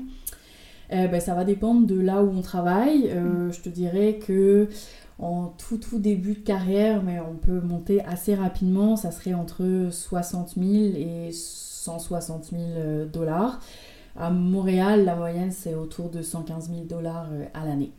Euh, 0.91 1.07
ben, 1.07 1.19
ça 1.19 1.33
va 1.33 1.43
dépendre 1.43 1.87
de 1.87 1.99
là 1.99 2.23
où 2.23 2.29
on 2.29 2.41
travaille. 2.41 3.09
Euh. 3.09 3.51
Je 3.51 3.61
te 3.61 3.69
dirais 3.69 4.19
que 4.25 4.69
en 5.17 5.47
tout 5.57 5.77
tout 5.77 5.99
début 5.99 6.33
de 6.33 6.39
carrière, 6.39 7.01
mais 7.01 7.19
on 7.19 7.35
peut 7.35 7.61
monter 7.61 8.03
assez 8.03 8.35
rapidement, 8.35 8.95
ça 8.97 9.11
serait 9.11 9.33
entre 9.33 9.87
60 9.89 10.55
000 10.57 10.67
et 10.95 11.29
160 11.31 12.45
000 12.45 12.61
euh, 12.61 13.05
dollars. 13.05 13.59
À 14.17 14.29
Montréal, 14.29 15.05
la 15.05 15.15
moyenne 15.15 15.51
c'est 15.51 15.75
autour 15.75 16.09
de 16.09 16.21
115 16.21 16.69
000 16.69 16.81
dollars 16.83 17.27
à 17.53 17.65
l'année. 17.65 17.91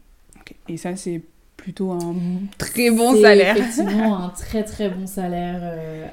Et 0.69 0.77
ça 0.77 0.97
c'est 0.97 1.23
plutôt 1.57 1.91
un 1.91 2.15
très 2.59 2.91
bon 2.91 3.21
salaire. 3.21 3.57
Effectivement, 3.57 4.17
un 4.25 4.29
très 4.31 4.63
très 4.63 4.89
bon 4.91 5.07
salaire. 5.07 5.61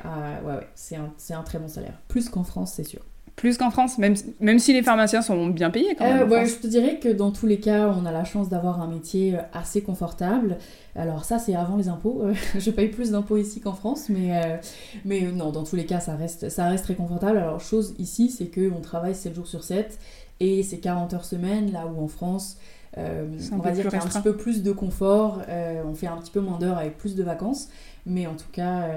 Ouais, 0.03 0.49
ouais, 0.49 0.67
c'est 0.75 0.95
un, 0.95 1.13
un 1.29 1.43
très 1.43 1.59
bon 1.59 1.67
salaire. 1.67 1.99
Plus 2.07 2.29
qu'en 2.29 2.43
France, 2.43 2.73
c'est 2.75 2.83
sûr. 2.83 3.01
Plus 3.35 3.57
qu'en 3.57 3.71
France, 3.71 3.97
même, 3.97 4.13
même 4.39 4.59
si 4.59 4.73
les 4.73 4.83
pharmaciens 4.83 5.23
sont 5.23 5.47
bien 5.47 5.71
payés 5.71 5.95
quand 5.95 6.05
même. 6.05 6.31
Euh, 6.31 6.45
je 6.45 6.55
te 6.55 6.67
dirais 6.67 6.99
que 6.99 7.09
dans 7.09 7.31
tous 7.31 7.47
les 7.47 7.59
cas, 7.59 7.89
on 7.89 8.05
a 8.05 8.11
la 8.11 8.23
chance 8.23 8.47
d'avoir 8.47 8.79
un 8.79 8.87
métier 8.87 9.35
euh, 9.35 9.41
assez 9.53 9.81
confortable. 9.81 10.57
Alors 10.95 11.25
ça, 11.25 11.39
c'est 11.39 11.55
avant 11.55 11.75
les 11.75 11.87
impôts. 11.87 12.21
Euh, 12.23 12.33
je 12.59 12.69
paye 12.69 12.89
plus 12.89 13.11
d'impôts 13.11 13.37
ici 13.37 13.59
qu'en 13.59 13.73
France, 13.73 14.07
mais, 14.09 14.59
mais 15.03 15.21
non, 15.21 15.51
dans 15.51 15.63
tous 15.63 15.75
les 15.75 15.85
cas, 15.85 15.99
ça 15.99 16.15
reste, 16.15 16.49
ça 16.49 16.67
reste 16.67 16.83
très 16.85 16.93
confortable. 16.93 17.39
Alors 17.39 17.59
chose 17.59 17.95
ici, 17.97 18.29
c'est 18.29 18.45
qu'on 18.53 18.81
travaille 18.81 19.15
7 19.15 19.33
jours 19.33 19.47
sur 19.47 19.63
7 19.63 19.97
et 20.39 20.61
c'est 20.61 20.77
40 20.77 21.13
heures 21.15 21.25
semaine, 21.25 21.71
là 21.71 21.87
où 21.87 22.03
en 22.03 22.07
France, 22.07 22.57
on 22.95 23.57
va 23.57 23.71
dire 23.71 23.85
qu'il 23.89 23.97
y 23.97 24.01
a 24.01 24.05
un 24.05 24.07
petit 24.07 24.21
peu 24.21 24.37
plus 24.37 24.61
de 24.61 24.71
confort, 24.71 25.41
on 25.85 25.95
fait 25.95 26.07
un 26.07 26.17
petit 26.17 26.31
peu 26.31 26.39
moins 26.39 26.59
d'heures 26.59 26.77
avec 26.77 26.97
plus 26.97 27.15
de 27.15 27.23
vacances, 27.23 27.69
mais 28.05 28.27
en 28.27 28.35
tout 28.35 28.51
cas, 28.51 28.89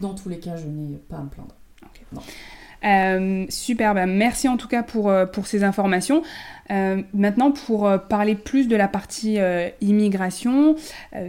dans 0.00 0.14
tous 0.14 0.30
les 0.30 0.38
cas, 0.38 0.56
je 0.56 0.66
n'ai 0.66 0.96
pas 0.96 1.16
à 1.16 1.22
me 1.22 1.28
plaindre. 1.28 1.54
non. 2.12 2.22
Super, 3.48 3.94
bah, 3.94 4.06
merci 4.06 4.48
en 4.48 4.56
tout 4.56 4.68
cas 4.68 4.82
pour, 4.82 5.12
pour 5.32 5.46
ces 5.46 5.64
informations. 5.64 6.22
maintenant, 6.68 7.52
pour 7.52 7.90
parler 8.08 8.34
plus 8.34 8.68
de 8.68 8.76
la 8.76 8.88
partie 8.88 9.38
immigration, 9.80 10.76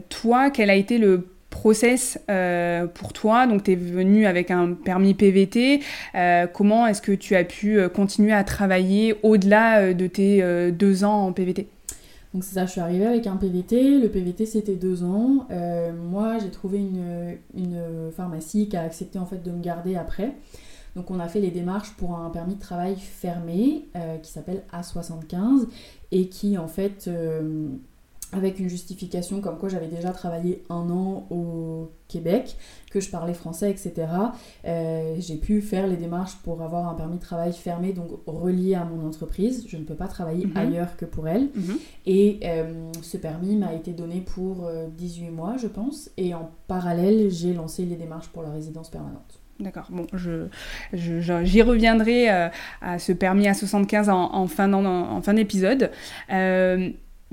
toi, 0.09 0.49
quel 0.49 0.69
a 0.69 0.75
été 0.75 0.97
le 0.97 1.27
process 1.53 2.19
euh, 2.29 2.87
pour 2.87 3.13
toi? 3.13 3.47
Donc, 3.47 3.63
tu 3.63 3.71
es 3.71 3.75
venu 3.75 4.25
avec 4.25 4.51
un 4.51 4.73
permis 4.73 5.13
PVT. 5.13 5.81
Euh, 6.15 6.47
comment 6.51 6.87
est-ce 6.87 7.01
que 7.01 7.11
tu 7.11 7.35
as 7.35 7.43
pu 7.43 7.77
euh, 7.77 7.89
continuer 7.89 8.33
à 8.33 8.43
travailler 8.43 9.15
au-delà 9.23 9.93
de 9.93 10.07
tes 10.07 10.71
deux 10.71 11.03
ans 11.03 11.27
en 11.27 11.31
PVT 11.31 11.67
donc 12.33 12.43
c'est 12.43 12.55
ça, 12.55 12.65
je 12.65 12.71
suis 12.71 12.81
arrivée 12.81 13.05
avec 13.05 13.27
un 13.27 13.35
PVT. 13.35 13.99
Le 13.99 14.09
PVT 14.09 14.47
c'était 14.47 14.73
deux 14.73 15.03
ans. 15.03 15.47
moi 16.09 16.39
j'ai 16.41 16.49
trouvé 16.49 16.79
une, 16.79 17.37
une, 17.55 17.79
pharmacie 18.17 18.67
qui 18.69 18.75
a 18.75 18.81
accepté 18.81 19.19
en 19.19 19.27
fait 19.27 19.43
de 19.43 19.51
me 19.51 19.61
garder 19.61 19.95
après. 19.95 20.31
Donc 20.95 21.09
on 21.11 21.19
a 21.19 21.27
fait 21.27 21.39
les 21.39 21.51
démarches 21.51 21.91
pour 21.97 22.15
un 22.15 22.29
permis 22.29 22.55
de 22.55 22.59
travail 22.59 22.95
fermé 22.97 23.87
qui 24.21 24.31
s'appelle 24.31 24.63
A75 24.71 25.67
et 26.11 26.29
qui 26.29 26.57
en 26.57 26.67
fait 26.67 27.09
avec 28.33 28.59
une 28.59 28.67
justification 28.67 29.41
comme 29.41 29.57
quoi 29.57 29.69
j'avais 29.69 29.87
déjà 29.87 30.11
travaillé 30.11 30.63
un 30.69 30.89
an 30.89 31.27
au 31.29 31.91
Québec, 32.07 32.57
que 32.91 32.99
je 32.99 33.09
parlais 33.09 33.33
français, 33.33 33.71
etc. 33.71 34.07
Euh, 34.65 35.15
j'ai 35.19 35.35
pu 35.35 35.61
faire 35.61 35.87
les 35.87 35.97
démarches 35.97 36.35
pour 36.43 36.61
avoir 36.61 36.87
un 36.87 36.93
permis 36.95 37.17
de 37.17 37.21
travail 37.21 37.53
fermé, 37.53 37.93
donc 37.93 38.09
relié 38.25 38.75
à 38.75 38.85
mon 38.85 39.07
entreprise. 39.07 39.65
Je 39.67 39.77
ne 39.77 39.83
peux 39.83 39.95
pas 39.95 40.07
travailler 40.07 40.45
mhm. 40.47 40.57
ailleurs 40.57 40.97
que 40.97 41.05
pour 41.05 41.27
elle. 41.27 41.49
Mhm. 41.55 41.77
Et 42.05 42.39
euh, 42.43 42.91
ce 43.01 43.17
permis 43.17 43.55
m'a 43.55 43.73
été 43.73 43.91
donné 43.91 44.21
pour 44.21 44.69
18 44.97 45.27
euh, 45.27 45.31
mois, 45.31 45.57
je 45.57 45.67
pense. 45.67 46.09
Et 46.17 46.33
en 46.33 46.49
parallèle, 46.67 47.29
j'ai 47.29 47.53
lancé 47.53 47.85
les 47.85 47.95
démarches 47.95 48.29
pour 48.29 48.43
la 48.43 48.51
résidence 48.51 48.89
permanente. 48.89 49.42
D'accord. 49.59 49.87
Bon, 49.91 50.07
je, 50.13 50.47
j'y 50.93 51.61
reviendrai 51.61 52.29
à 52.29 52.99
ce 52.99 53.11
permis 53.11 53.47
à 53.47 53.53
75 53.53 54.09
en, 54.09 54.33
en 54.33 54.47
fin, 54.47 55.33
d'épisode. 55.33 55.91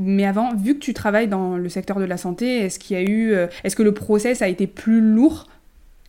Mais 0.00 0.24
avant, 0.24 0.54
vu 0.54 0.74
que 0.74 0.78
tu 0.78 0.94
travailles 0.94 1.28
dans 1.28 1.59
le 1.59 1.68
secteur 1.68 1.98
de 1.98 2.04
la 2.04 2.16
santé, 2.16 2.61
est-ce 2.61 2.78
qu'il 2.78 2.96
eu, 3.11 3.35
euh, 3.35 3.48
est-ce 3.64 3.76
que 3.76 3.83
le 3.83 3.92
process 3.92 4.40
a 4.40 4.48
été 4.48 4.66
plus 4.66 5.02
lourd 5.02 5.46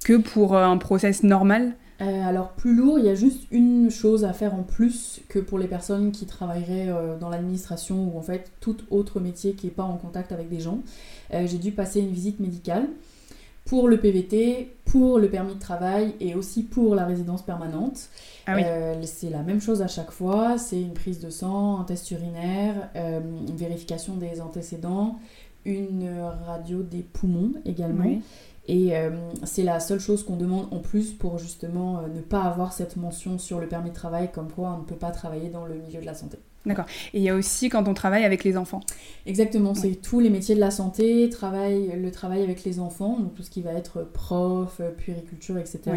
que 0.06 0.16
pour 0.16 0.56
euh, 0.56 0.64
un 0.64 0.78
process 0.78 1.24
normal? 1.24 1.74
Euh, 2.00 2.24
alors 2.24 2.54
plus 2.54 2.74
lourd, 2.74 3.00
il 3.00 3.06
y 3.06 3.10
a 3.10 3.16
juste 3.16 3.48
une 3.52 3.92
chose 3.92 4.24
à 4.24 4.32
faire 4.32 4.56
en 4.56 4.64
plus 4.64 5.20
que 5.28 5.40
pour 5.40 5.60
les 5.60 5.68
personnes 5.68 6.14
qui 6.14 6.26
travailleraient 6.26 6.88
dans 7.20 7.30
l'administration 7.30 8.12
ou 8.14 8.18
en 8.18 8.22
fait 8.22 8.50
tout 8.62 8.78
autre 8.90 9.20
métier 9.20 9.54
qui 9.54 9.68
n'est 9.68 9.74
pas 9.74 9.84
en 9.84 9.98
contact 9.98 10.32
avec 10.32 10.50
des 10.50 10.62
gens. 10.62 10.80
J'ai 11.32 11.60
dû 11.60 11.72
passer 11.72 12.00
une 12.00 12.12
visite 12.12 12.40
médicale 12.40 12.88
pour 13.72 13.88
le 13.88 14.02
PVT, 14.02 14.76
pour 14.84 15.18
le 15.18 15.30
permis 15.30 15.54
de 15.56 15.60
travail 15.60 16.14
et 16.20 16.36
aussi 16.36 16.62
pour 16.62 16.94
la 16.94 17.06
résidence 17.06 17.42
permanente. 17.42 18.10
Ah 18.46 18.58
euh, 18.58 19.02
c'est 19.04 19.30
la 19.30 19.44
même 19.44 19.62
chose 19.62 19.82
à 19.82 19.88
chaque 19.88 20.12
fois, 20.12 20.58
c'est 20.58 20.82
une 20.82 20.94
prise 20.94 21.22
de 21.22 21.30
sang, 21.30 21.80
un 21.80 21.86
test 21.86 22.12
urinaire, 22.12 22.90
euh, 22.98 23.22
une 23.22 23.56
vérification 23.56 24.18
des 24.18 24.42
antécédents, 24.42 25.20
une 25.64 26.06
radio 26.46 26.84
des 26.84 27.02
poumons 27.02 27.54
également. 27.64 28.20
Et 28.68 28.98
euh, 28.98 29.12
c'est 29.46 29.64
la 29.64 29.80
seule 29.80 30.02
chose 30.02 30.26
qu'on 30.26 30.36
demande 30.36 30.68
en 30.72 30.80
plus 30.80 31.14
pour 31.14 31.38
justement 31.38 32.02
ne 32.14 32.20
pas 32.20 32.42
avoir 32.42 32.74
cette 32.74 32.98
mention 32.98 33.38
sur 33.38 33.62
le 33.62 33.70
permis 33.70 33.92
de 33.92 33.96
travail 33.96 34.34
comme 34.34 34.52
quoi 34.52 34.74
on 34.76 34.80
ne 34.80 34.86
peut 34.86 34.96
pas 34.96 35.12
travailler 35.12 35.48
dans 35.48 35.66
le 35.66 35.76
milieu 35.76 36.02
de 36.02 36.06
la 36.06 36.14
santé. 36.14 36.40
D'accord. 36.66 36.86
Et 37.14 37.18
il 37.18 37.24
y 37.24 37.30
a 37.30 37.36
aussi 37.36 37.70
quand 37.70 37.88
on 37.88 37.94
travaille 37.94 38.24
avec 38.24 38.44
les 38.44 38.56
enfants. 38.56 38.82
C'est 39.26 39.36
c'est 39.36 39.96
tous 40.02 40.20
les 40.20 40.30
métiers 40.30 40.56
de 40.56 40.60
la 40.60 40.72
santé, 40.72 41.30
travail, 41.30 41.92
le 41.96 42.12
travail 42.12 42.44
avec 42.44 42.64
les 42.64 42.80
enfants, 42.80 43.18
donc 43.20 43.34
tout 43.36 43.44
ce 43.44 43.50
qui 43.50 43.62
va 43.62 43.74
être 43.74 44.04
prof, 44.04 44.82
puériculture, 44.98 45.58
etc. 45.58 45.92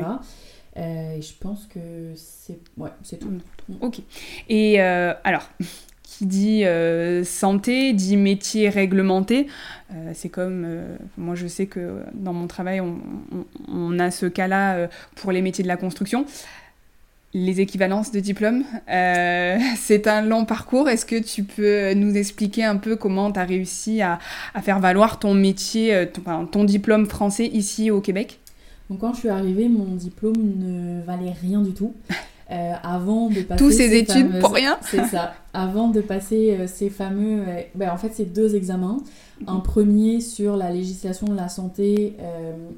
Euh, 0.77 1.17
et 1.17 1.23
je 1.23 1.33
pense 1.39 1.67
que 1.67 2.13
c'est 2.17 2.59
ouais, 2.77 2.91
c'est 3.03 3.19
tout. 3.19 3.29
Mm. 3.69 3.75
Ok. 3.81 4.01
Et 4.49 4.81
euh, 4.81 5.15
alors, 5.23 5.49
qui 6.03 6.27
dit 6.27 6.65
euh, 6.65 7.25
santé 7.25 7.93
dit 7.93 8.17
métier 8.17 8.69
réglementé. 8.69 9.47
c'est 10.15 10.29
comme, 10.29 10.67
moi 11.17 11.35
je 11.35 11.47
sais 11.47 11.67
que 11.67 12.03
dans 12.15 12.33
mon 12.33 12.47
travail, 12.47 12.81
on, 12.81 12.99
on 13.69 13.99
a 13.99 14.11
ce 14.11 14.27
cas-là 14.27 14.89
pour 15.17 15.33
les 15.33 15.43
métiers 15.43 15.63
de 15.63 15.69
la 15.69 15.77
construction 15.77 16.27
les 17.35 17.61
équivalences 17.61 18.13
de 18.13 18.21
diplômes. 18.21 18.63
Euh, 18.89 19.59
c'est 19.77 20.07
un 20.07 20.23
long 20.23 20.45
parcours. 20.45 20.89
Est-ce 20.89 21.05
que 21.05 21.21
tu 21.21 21.43
peux 21.43 21.93
nous 21.95 22.17
expliquer 22.17 22.65
un 22.65 22.77
peu 22.77 22.97
comment 22.97 23.31
tu 23.31 23.41
as 23.41 23.45
réussi 23.45 24.01
à, 24.01 24.19
faire 24.63 24.79
valoir 24.79 25.19
ton 25.19 25.35
métier, 25.35 25.95
euh, 25.95 26.07
ton, 26.51 26.65
diplôme 26.65 27.07
français 27.07 27.47
ici 27.47 27.91
au 27.91 28.01
Québec? 28.01 28.41
Donc 28.89 29.01
quand 29.01 29.13
je 29.13 29.21
suis 29.21 29.29
arrivée, 29.29 29.69
mon 29.69 29.97
diplôme 29.97 30.37
ne 30.37 31.03
valait 31.03 31.35
rien 31.43 31.61
du 31.61 31.73
tout. 31.73 31.93
Euh, 32.51 32.75
avant 32.83 33.31
de 33.31 33.41
passer 33.41 33.65
tous 33.65 33.71
ces, 33.71 33.97
études 33.97 34.39
pour 34.39 34.53
rien 34.53 34.77
c'est 34.83 35.03
ça 35.07 35.33
avant 35.55 35.89
de 35.89 36.03
passer 36.03 36.59
ces 36.67 36.91
fameux 36.91 37.43
ben, 37.75 37.89
en 37.89 37.97
fait 37.97 38.11
c'est 38.13 38.27
deux 38.27 38.55
examens 38.55 38.99
un 39.47 39.61
premier 39.61 40.21
sur 40.21 40.55
la 40.55 40.71
législation 40.71 41.27
de 41.27 41.35
la 41.35 41.49
santé 41.49 42.19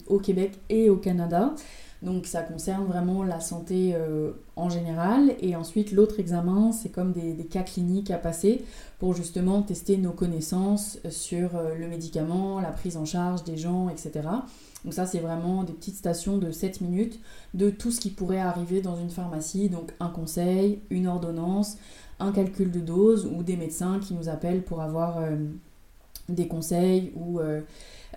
au 0.06 0.20
Québec 0.20 0.52
et 0.68 0.88
au 0.88 0.94
Canada 0.94 1.52
donc 2.02 2.26
ça 2.26 2.42
concerne 2.42 2.84
vraiment 2.84 3.24
la 3.24 3.40
santé 3.40 3.92
euh, 3.94 4.32
en 4.54 4.68
général. 4.68 5.34
Et 5.40 5.56
ensuite, 5.56 5.92
l'autre 5.92 6.20
examen, 6.20 6.72
c'est 6.72 6.90
comme 6.90 7.12
des, 7.12 7.34
cas 7.46 7.62
cliniques 7.62 8.10
à 8.10 8.18
passer 8.18 8.64
pour 8.98 9.14
justement 9.14 9.62
tester 9.62 9.96
nos 9.96 10.12
connaissances 10.12 10.98
sur 11.10 11.56
euh, 11.56 11.74
le 11.74 11.88
médicament, 11.88 12.60
la 12.60 12.70
prise 12.70 12.96
en 12.96 13.04
charge 13.04 13.44
des 13.44 13.56
gens, 13.56 13.88
etc. 13.88 14.28
Donc 14.84 14.94
ça, 14.94 15.06
c'est 15.06 15.20
vraiment 15.20 15.64
des 15.64 15.72
petites 15.72 15.96
stations 15.96 16.38
de 16.38 16.50
7 16.50 16.82
minutes 16.82 17.18
de 17.54 17.70
tout 17.70 17.90
ce 17.90 18.00
qui 18.00 18.10
pourrait 18.10 18.40
arriver 18.40 18.82
dans 18.82 18.96
une 18.96 19.10
pharmacie. 19.10 19.70
Donc 19.70 19.92
un 19.98 20.08
conseil, 20.08 20.80
une 20.90 21.06
ordonnance, 21.06 21.78
un 22.20 22.30
calcul 22.30 22.70
de 22.70 22.80
dose 22.80 23.26
ou 23.26 23.42
des 23.42 23.56
médecins 23.56 24.00
qui 24.00 24.14
nous 24.14 24.28
appellent 24.28 24.62
pour 24.62 24.82
avoir 24.82 25.18
euh, 25.18 25.36
des 26.28 26.46
conseils 26.46 27.12
ou 27.16 27.40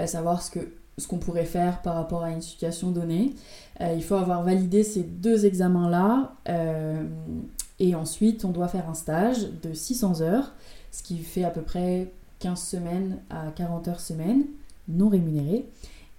savoir 0.05 0.41
ce 0.41 0.49
que 0.49 0.59
ce 0.99 1.07
qu'on 1.07 1.17
pourrait 1.17 1.45
faire 1.45 1.81
par 1.81 1.95
rapport 1.95 2.23
à 2.23 2.31
une 2.31 2.41
situation 2.41 2.91
donnée. 2.91 3.33
Euh, 3.81 3.93
il 3.95 4.03
faut 4.03 4.15
avoir 4.15 4.43
validé 4.43 4.83
ces 4.83 5.03
deux 5.03 5.45
examens-là 5.45 6.33
euh, 6.49 7.03
et 7.79 7.95
ensuite 7.95 8.45
on 8.45 8.51
doit 8.51 8.67
faire 8.67 8.89
un 8.89 8.93
stage 8.93 9.47
de 9.63 9.73
600 9.73 10.21
heures, 10.21 10.53
ce 10.91 11.01
qui 11.01 11.17
fait 11.19 11.43
à 11.43 11.49
peu 11.49 11.61
près 11.61 12.11
15 12.39 12.61
semaines 12.61 13.17
à 13.29 13.51
40 13.55 13.87
heures 13.87 13.99
semaine, 13.99 14.43
non 14.87 15.09
rémunéré. 15.09 15.65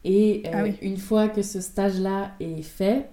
Et 0.02 0.42
euh, 0.46 0.50
ah 0.70 0.84
une 0.84 0.96
fois 0.96 1.28
que 1.28 1.42
ce 1.42 1.60
stage-là 1.60 2.32
est 2.40 2.62
fait, 2.62 3.10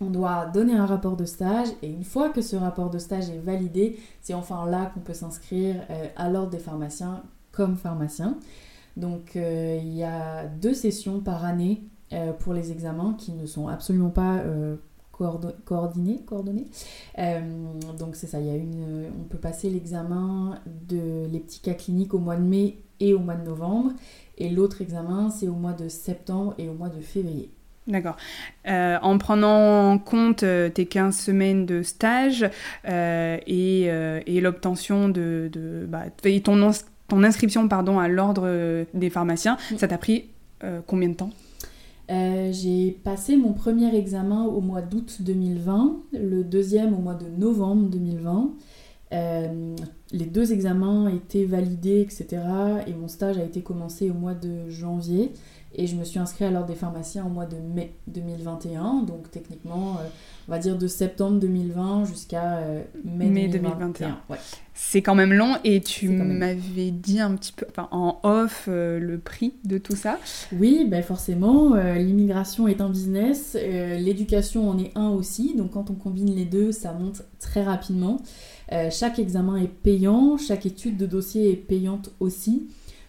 on 0.00 0.10
doit 0.10 0.46
donner 0.46 0.74
un 0.74 0.86
rapport 0.86 1.16
de 1.16 1.24
stage 1.24 1.68
et 1.82 1.88
une 1.88 2.04
fois 2.04 2.30
que 2.30 2.40
ce 2.40 2.56
rapport 2.56 2.90
de 2.90 2.98
stage 2.98 3.30
est 3.30 3.38
validé, 3.38 3.98
c'est 4.22 4.34
enfin 4.34 4.66
là 4.66 4.90
qu'on 4.94 5.00
peut 5.00 5.14
s'inscrire 5.14 5.76
à 6.16 6.28
l'ordre 6.28 6.50
des 6.50 6.58
pharmaciens 6.58 7.22
comme 7.50 7.76
pharmacien. 7.76 8.36
Donc 8.96 9.36
euh, 9.36 9.78
il 9.80 9.94
y 9.94 10.02
a 10.02 10.44
deux 10.46 10.74
sessions 10.74 11.20
par 11.20 11.44
année 11.44 11.82
euh, 12.12 12.32
pour 12.32 12.52
les 12.52 12.72
examens 12.72 13.14
qui 13.16 13.32
ne 13.32 13.46
sont 13.46 13.68
absolument 13.68 14.10
pas 14.10 14.38
euh, 14.38 14.76
coordonnés. 15.12 16.20
donc 17.98 18.14
c'est 18.14 18.26
ça, 18.26 18.40
y 18.40 18.50
a 18.50 18.54
une, 18.54 19.06
on 19.18 19.24
peut 19.24 19.38
passer 19.38 19.68
l'examen 19.68 20.60
de 20.88 21.26
les 21.30 21.40
petits 21.40 21.60
cas 21.60 21.74
au 22.12 22.18
mois 22.18 22.36
de 22.36 22.42
mai 22.42 22.78
et 23.00 23.14
au 23.14 23.18
mois 23.18 23.34
de 23.34 23.44
novembre. 23.44 23.92
Et 24.36 24.48
l'autre 24.48 24.80
examen, 24.82 25.30
c'est 25.30 25.48
au 25.48 25.54
mois 25.54 25.72
de 25.72 25.88
septembre 25.88 26.54
et 26.58 26.68
au 26.68 26.74
mois 26.74 26.88
de 26.88 27.00
février. 27.00 27.50
D'accord. 27.88 28.16
en 28.66 29.18
prenant 29.18 29.92
en 29.92 29.98
compte 29.98 30.44
tes 30.74 30.86
15 30.86 31.16
semaines 31.16 31.66
de 31.66 31.82
stage 31.82 32.48
et, 32.84 34.40
l'obtention 34.40 35.08
de, 35.08 35.50
de 35.52 35.86
bah, 35.88 36.04
ton, 36.44 36.70
ton 37.08 37.24
inscription 37.24 37.66
pardon, 37.68 37.98
à 37.98 38.08
l'ordre 38.08 38.42
euh, 38.44 38.84
des 38.94 39.10
pharmaciens, 39.10 39.56
ça 39.76 39.88
t'a 39.88 39.98
pris 39.98 40.26
euh, 40.62 40.80
combien 40.86 41.08
de 41.08 41.14
temps? 41.14 41.30
Euh, 42.10 42.50
J'ai 42.52 42.92
passé 43.02 43.36
mon 43.36 43.52
premier 43.52 43.94
examen 43.94 44.44
au 44.44 44.60
mois 44.60 44.82
d'août 44.82 45.18
2020, 45.20 45.96
le 46.12 46.44
deuxième 46.44 46.94
au 46.94 46.98
mois 46.98 47.14
de 47.14 47.26
novembre 47.28 47.88
2020. 47.88 48.50
les 50.12 50.26
deux 50.26 50.52
examens 50.52 51.08
étaient 51.08 51.44
validés, 51.44 52.00
etc. 52.00 52.42
Et 52.86 52.92
mon 52.92 53.08
stage 53.08 53.38
a 53.38 53.44
été 53.44 53.60
commencé 53.62 54.10
au 54.10 54.14
mois 54.14 54.34
de 54.34 54.68
janvier. 54.68 55.32
Et 55.74 55.86
je 55.86 55.96
me 55.96 56.04
suis 56.04 56.18
inscrite 56.18 56.48
à 56.48 56.50
l'ordre 56.50 56.68
des 56.68 56.74
pharmaciens 56.74 57.24
au 57.24 57.28
mois 57.28 57.46
de 57.46 57.56
mai 57.56 57.94
2021. 58.06 59.02
Donc 59.02 59.30
techniquement, 59.30 59.98
on 60.48 60.50
va 60.50 60.58
dire 60.58 60.78
de 60.78 60.86
septembre 60.86 61.38
2020 61.40 62.06
jusqu'à 62.06 62.60
mai, 63.04 63.48
2021. 63.48 64.18
C'est 64.80 65.02
quand 65.02 65.16
même 65.16 65.32
long 65.32 65.56
et 65.64 65.80
tu 65.80 66.08
m'avais 66.08 66.92
dit 66.92 67.18
un 67.18 67.34
petit 67.34 67.52
peu 67.52 67.66
en 67.90 68.20
off 68.22 68.66
euh, 68.68 69.00
le 69.00 69.18
prix 69.18 69.54
de 69.64 69.76
tout 69.76 69.96
ça. 69.96 70.20
Oui, 70.52 70.86
ben 70.88 71.02
forcément, 71.02 71.74
euh, 71.74 71.96
l'immigration 71.96 72.68
est 72.68 72.80
un 72.80 72.88
business, 72.88 73.56
euh, 73.60 73.98
l'éducation 73.98 74.70
en 74.70 74.78
est 74.78 74.92
un 74.94 75.08
aussi, 75.08 75.56
donc 75.56 75.72
quand 75.72 75.90
on 75.90 75.94
combine 75.94 76.32
les 76.32 76.44
deux, 76.44 76.70
ça 76.70 76.92
monte 76.92 77.22
très 77.40 77.64
rapidement. 77.64 78.22
chaque 78.92 79.18
examen 79.18 79.56
est 79.56 79.66
payant, 79.66 80.36
chaque 80.36 80.64
étude 80.64 80.96
de 80.96 81.06
dossier 81.06 81.50
est 81.50 81.56
payante 81.56 82.10
aussi. 82.20 82.68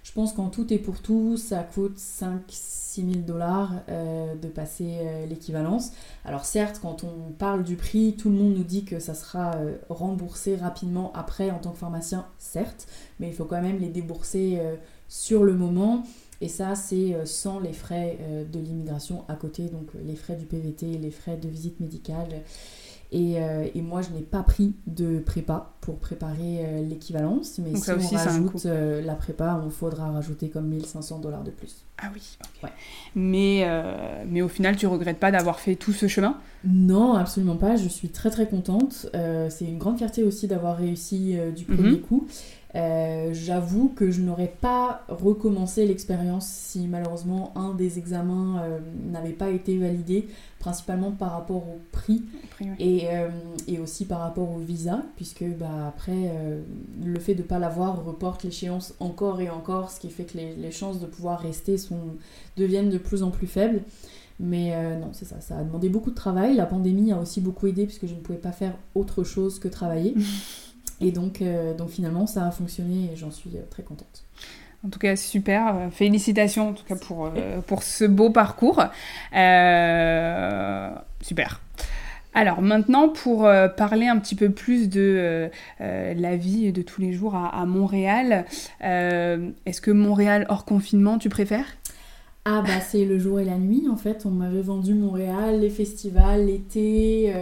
Je 0.10 0.16
pense 0.16 0.34
qu'en 0.34 0.50
tout 0.50 0.74
et 0.74 0.80
pour 0.80 1.04
tout, 1.04 1.38
ça 1.38 1.62
coûte 1.62 2.00
5 2.00 2.42
6 2.50 3.02
000 3.02 3.12
dollars 3.28 3.74
euh, 3.90 4.34
de 4.34 4.48
passer 4.48 4.98
euh, 5.02 5.28
l'équivalence. 5.28 5.92
Alors 6.26 6.46
certes, 6.46 6.80
quand 6.82 7.04
on 7.04 7.32
parle 7.32 7.64
du 7.64 7.76
prix, 7.76 8.16
tout 8.18 8.30
le 8.30 8.36
monde 8.36 8.56
nous 8.56 8.64
dit 8.64 8.86
que 8.86 8.98
ça 9.00 9.14
sera 9.14 9.54
euh, 9.58 9.78
remboursé 9.88 10.56
rapidement 10.56 11.14
après 11.14 11.52
en 11.52 11.60
tant 11.60 11.74
que 11.74 11.78
pharmacien, 11.78 12.26
certes, 12.40 12.88
mais 13.20 13.28
il 13.28 13.36
faut 13.36 13.46
quand 13.46 13.62
même 13.62 13.78
les 13.78 13.90
débourser 13.90 14.60
sur 15.08 15.44
le 15.44 15.54
moment. 15.54 16.04
Et 16.42 16.48
ça, 16.48 16.74
c'est 16.74 17.16
sans 17.26 17.60
les 17.60 17.74
frais 17.74 18.18
de 18.52 18.60
l'immigration 18.60 19.26
à 19.28 19.36
côté, 19.36 19.68
donc 19.68 19.90
les 20.04 20.16
frais 20.16 20.36
du 20.36 20.46
PVT, 20.46 20.98
les 20.98 21.12
frais 21.12 21.38
de 21.38 21.48
visite 21.48 21.80
médicale 21.80 22.42
euh, 23.14 23.68
et, 23.74 23.82
moi, 23.82 24.02
je 24.02 24.10
n'ai 24.10 24.22
pas 24.22 24.44
pris 24.44 24.76
de 24.86 25.20
prépa 25.20 25.74
pour 25.82 25.98
préparer 25.98 26.60
euh, 26.60 26.82
l'équivalence. 26.84 27.60
Mais 27.60 27.76
si 27.76 27.92
on 27.92 28.18
rajoute 28.18 28.66
euh, 28.66 29.02
la 29.02 29.16
prépa, 29.16 29.60
on 29.66 29.70
faudra 29.70 30.12
rajouter 30.12 30.50
comme 30.50 30.68
1500 30.68 31.20
dollars 31.20 31.44
de 31.44 31.52
plus. 31.52 31.86
Ah 31.98 32.12
oui. 32.14 32.38
Mais, 33.16 33.68
mais 34.28 34.42
au 34.42 34.48
final, 34.48 34.76
tu 34.76 34.88
regrettes 34.88 35.20
pas 35.20 35.32
d'avoir 35.32 35.60
fait 35.60 35.76
tout 35.76 35.92
ce 35.92 36.08
chemin? 36.08 36.38
Non, 36.66 37.14
absolument 37.14 37.56
pas. 37.56 37.78
Je 37.78 37.88
suis 37.88 38.10
très 38.10 38.30
très 38.30 38.48
contente. 38.48 39.08
c'est 39.50 39.66
une 39.66 39.78
grande 39.78 39.98
fierté 39.98 40.24
aussi 40.24 40.48
d'avoir 40.48 40.78
réussi 40.78 41.38
du 41.56 41.66
premier 41.66 41.92
mhm. 41.92 42.02
coup. 42.02 42.28
Euh, 42.76 43.32
j'avoue 43.34 43.90
que 43.90 44.12
je 44.12 44.22
n'aurais 44.22 44.54
pas 44.62 45.04
recommencé 45.08 45.88
l'expérience 45.88 46.46
si 46.48 46.88
malheureusement 46.88 47.52
un 47.56 47.74
des 47.74 47.98
examens 47.98 48.62
euh, 48.62 48.80
n'avait 49.12 49.32
pas 49.32 49.50
été 49.50 49.76
validé, 49.78 50.28
principalement 50.60 51.12
par 51.12 51.32
rapport 51.32 51.68
au 51.68 51.80
prix, 51.92 52.22
et, 52.78 53.08
euh, 53.10 53.30
et, 53.68 53.80
aussi 53.80 54.06
par 54.06 54.20
rapport 54.20 54.52
au 54.52 54.60
visa, 54.60 55.02
puisque 55.16 55.46
bah, 55.58 55.88
après 55.88 56.32
le 57.04 57.20
fait 57.20 57.34
de 57.34 57.42
ne 57.42 57.48
pas 57.48 57.58
l'avoir 57.58 58.06
reporte 58.06 58.44
l'échéance 58.44 58.94
encore 59.00 59.42
et 59.42 59.50
encore, 59.50 59.90
ce 59.90 60.00
qui 60.00 60.10
fait 60.10 60.26
que 60.26 60.38
les, 60.38 60.54
les, 60.56 60.72
chances 60.72 61.00
de 61.00 61.08
pouvoir 61.08 61.40
rester 61.40 61.78
sont, 61.78 62.18
deviennent 62.56 62.90
de 62.90 62.98
plus 63.00 63.24
en 63.24 63.32
plus 63.32 63.48
faibles. 63.48 63.82
Mais 64.40 64.74
non, 64.98 65.10
c'est 65.12 65.26
ça, 65.26 65.42
ça 65.42 65.58
a 65.58 65.64
demandé 65.64 65.90
beaucoup 65.90 66.12
de 66.12 66.16
travail. 66.16 66.56
La 66.56 66.66
pandémie 66.66 67.12
a 67.12 67.18
aussi 67.18 67.42
beaucoup 67.42 67.68
aidé 67.68 67.86
puisque 67.86 68.08
je 68.08 68.14
ne 68.14 68.20
pouvais 68.20 68.38
pas 68.38 68.54
faire 68.54 68.74
autre 68.96 69.24
chose 69.24 69.60
que 69.60 69.68
travailler. 69.68 70.16
Et 71.02 71.12
donc, 71.12 71.42
euh, 71.42 71.74
donc 71.74 71.90
finalement, 71.90 72.28
ça 72.28 72.46
a 72.46 72.52
fonctionné 72.52 73.12
et 73.14 73.16
j'en 73.16 73.32
suis 73.32 73.52
euh, 73.56 73.62
très 73.70 73.84
contente. 73.84 74.26
En 74.86 74.90
tout 74.90 75.00
cas, 75.00 75.16
super. 75.16 75.76
Euh, 75.76 75.90
félicitations 75.90 76.70
en 76.70 76.74
tout 76.74 76.86
cas 76.86 76.96
pour, 76.96 77.32
pour 77.68 77.84
ce 77.84 78.06
beau 78.06 78.30
parcours. 78.30 78.84
super. 81.22 81.62
Alors 82.36 82.62
maintenant, 82.62 83.10
pour 83.10 83.50
parler 83.76 84.08
un 84.08 84.18
petit 84.20 84.36
peu 84.36 84.52
plus 84.52 84.88
de 84.88 85.50
la 85.80 86.36
vie 86.38 86.72
de 86.72 86.82
tous 86.84 87.02
les 87.02 87.12
jours 87.12 87.36
à, 87.36 87.60
à 87.60 87.66
Montréal, 87.66 88.46
est-ce 88.82 89.82
que 89.82 89.92
Montréal 89.92 90.46
hors 90.48 90.64
confinement, 90.64 91.18
tu 91.18 91.28
préfères? 91.28 91.66
Ah 92.46 92.62
bah 92.62 92.80
c'est 92.80 93.06
le 93.06 93.20
jour 93.20 93.40
et 93.40 93.46
la 93.46 93.58
nuit 93.58 93.88
en 93.90 93.98
fait. 93.98 94.26
On 94.26 94.32
m'avait 94.32 94.62
vendu 94.62 94.94
Montréal, 94.94 95.60
les 95.60 95.70
festivals, 95.70 96.46
l'été 96.48 97.34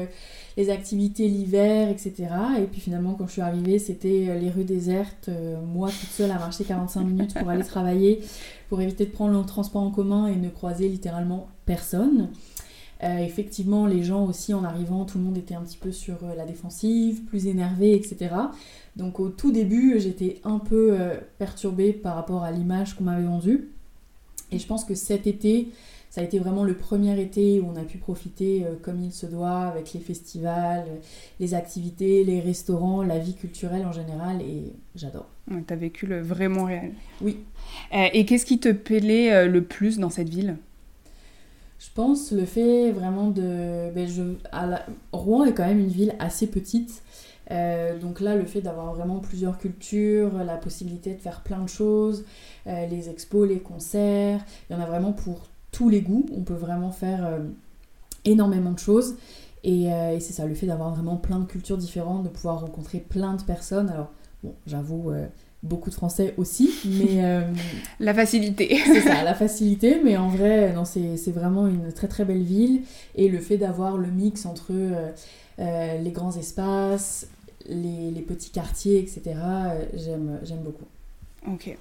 les 0.57 0.71
activités 0.71 1.29
l'hiver, 1.29 1.87
etc. 1.89 2.15
Et 2.59 2.63
puis 2.63 2.81
finalement, 2.81 3.13
quand 3.13 3.27
je 3.27 3.33
suis 3.33 3.41
arrivée, 3.41 3.77
c'était 3.77 4.25
euh, 4.27 4.39
les 4.39 4.49
rues 4.49 4.63
désertes, 4.63 5.29
euh, 5.29 5.61
moi 5.61 5.89
toute 5.89 6.09
seule 6.09 6.31
à 6.31 6.39
marcher 6.39 6.63
45 6.63 7.03
minutes 7.03 7.33
pour 7.35 7.47
aller 7.49 7.63
travailler, 7.63 8.21
pour 8.67 8.81
éviter 8.81 9.05
de 9.05 9.11
prendre 9.11 9.39
le 9.39 9.45
transport 9.45 9.83
en 9.83 9.91
commun 9.91 10.25
et 10.25 10.35
ne 10.35 10.49
croiser 10.49 10.89
littéralement 10.89 11.47
personne. 11.65 12.29
Euh, 13.03 13.19
effectivement, 13.19 13.85
les 13.85 14.03
gens 14.03 14.25
aussi 14.25 14.55
en 14.55 14.63
arrivant, 14.63 15.05
tout 15.05 15.19
le 15.19 15.23
monde 15.23 15.37
était 15.37 15.53
un 15.53 15.61
petit 15.61 15.77
peu 15.77 15.91
sur 15.91 16.17
la 16.35 16.45
défensive, 16.45 17.23
plus 17.25 17.45
énervé, 17.45 17.93
etc. 17.93 18.31
Donc 18.95 19.19
au 19.19 19.29
tout 19.29 19.51
début, 19.51 19.99
j'étais 19.99 20.41
un 20.43 20.57
peu 20.57 20.97
perturbée 21.37 21.93
par 21.93 22.15
rapport 22.15 22.41
à 22.41 22.51
l'image 22.51 22.95
qu'on 22.95 23.03
m'avait 23.03 23.27
vendue. 23.27 23.69
Et 24.51 24.59
je 24.59 24.67
pense 24.67 24.85
que 24.85 24.95
cet 24.95 25.27
été, 25.27 25.69
ça 26.09 26.21
a 26.21 26.23
été 26.23 26.39
vraiment 26.39 26.63
le 26.63 26.73
premier 26.73 27.19
été 27.19 27.59
où 27.59 27.67
on 27.71 27.75
a 27.75 27.83
pu 27.83 27.97
profiter 27.97 28.63
euh, 28.63 28.75
comme 28.81 29.03
il 29.03 29.11
se 29.11 29.25
doit 29.25 29.63
avec 29.63 29.93
les 29.93 29.99
festivals, 29.99 30.85
les 31.39 31.53
activités, 31.53 32.23
les 32.23 32.39
restaurants, 32.39 33.03
la 33.03 33.19
vie 33.19 33.35
culturelle 33.35 33.85
en 33.85 33.91
général 33.91 34.41
et 34.41 34.73
j'adore. 34.95 35.27
tu 35.49 35.73
as 35.73 35.75
vécu 35.75 36.07
le 36.07 36.21
vrai 36.21 36.47
Montréal. 36.47 36.91
Oui. 37.21 37.37
Euh, 37.93 38.07
et 38.13 38.25
qu'est-ce 38.25 38.45
qui 38.45 38.59
te 38.59 38.71
plaît 38.71 39.33
euh, 39.33 39.47
le 39.47 39.63
plus 39.63 39.99
dans 39.99 40.09
cette 40.09 40.29
ville? 40.29 40.57
Je 41.79 41.89
pense 41.93 42.31
le 42.31 42.45
fait 42.45 42.91
vraiment 42.91 43.29
de... 43.29 43.91
Ben, 43.93 44.07
je, 44.07 44.23
Rouen 45.11 45.45
est 45.45 45.53
quand 45.53 45.67
même 45.67 45.79
une 45.79 45.89
ville 45.89 46.15
assez 46.19 46.47
petite. 46.47 47.03
Donc 47.49 48.19
là, 48.19 48.35
le 48.35 48.45
fait 48.45 48.61
d'avoir 48.61 48.93
vraiment 48.93 49.19
plusieurs 49.19 49.57
cultures, 49.57 50.43
la 50.43 50.57
possibilité 50.57 51.13
de 51.13 51.21
faire 51.21 51.41
plein 51.41 51.61
de 51.61 51.69
choses, 51.69 52.25
les 52.65 53.09
expos, 53.09 53.47
les 53.47 53.59
concerts, 53.59 54.43
il 54.69 54.73
y 54.73 54.75
en 54.75 54.81
a 54.81 54.85
vraiment 54.85 55.13
pour 55.13 55.47
tous 55.77 55.89
les 55.89 56.01
goûts. 56.01 56.25
On 56.35 56.41
peut 56.41 56.53
vraiment 56.53 56.91
faire 56.91 57.25
euh, 57.25 57.39
énormément 58.25 58.71
de 58.71 58.79
choses. 58.79 59.15
Euh, 59.65 60.15
et, 60.15 60.19
c'est 60.19 60.33
ça, 60.33 60.45
le 60.45 60.55
fait 60.55 60.65
d'avoir 60.65 60.93
vraiment 60.93 61.17
plein 61.17 61.39
de 61.39 61.45
cultures 61.45 61.77
différentes, 61.77 62.23
de 62.23 62.29
pouvoir 62.29 62.61
rencontrer 62.61 62.99
plein 62.99 63.35
de 63.35 63.43
personnes. 63.43 63.89
Alors, 63.89 64.11
bon, 64.43 64.53
j'avoue, 64.65 65.11
euh, 65.11 65.27
beaucoup 65.61 65.89
de 65.89 65.95
Français 65.95 66.33
aussi, 66.37 66.71
mais... 66.85 67.43
la 67.99 68.13
facilité. 68.13 68.79
c'est 68.85 69.01
ça, 69.01 69.23
la 69.25 69.33
facilité, 69.33 69.99
mais 70.03 70.15
en 70.17 70.29
vrai, 70.29 70.73
non, 70.73 70.85
c'est 70.85 71.31
vraiment 71.31 71.67
une 71.67 71.91
très 71.91 72.07
très 72.07 72.25
belle 72.25 72.43
ville. 72.43 72.81
Et 73.15 73.27
le 73.27 73.39
fait 73.39 73.57
d'avoir 73.57 73.97
le 73.97 74.09
mix 74.09 74.45
entre 74.45 74.71
les 75.59 76.11
grands 76.11 76.35
espaces, 76.37 77.27
les, 77.67 78.11
les 78.11 78.21
petits 78.21 78.51
quartiers, 78.51 78.99
etc., 78.99 79.35
j'aime 79.93 80.63
beaucoup. 80.63 80.85
Ok. 81.45 81.77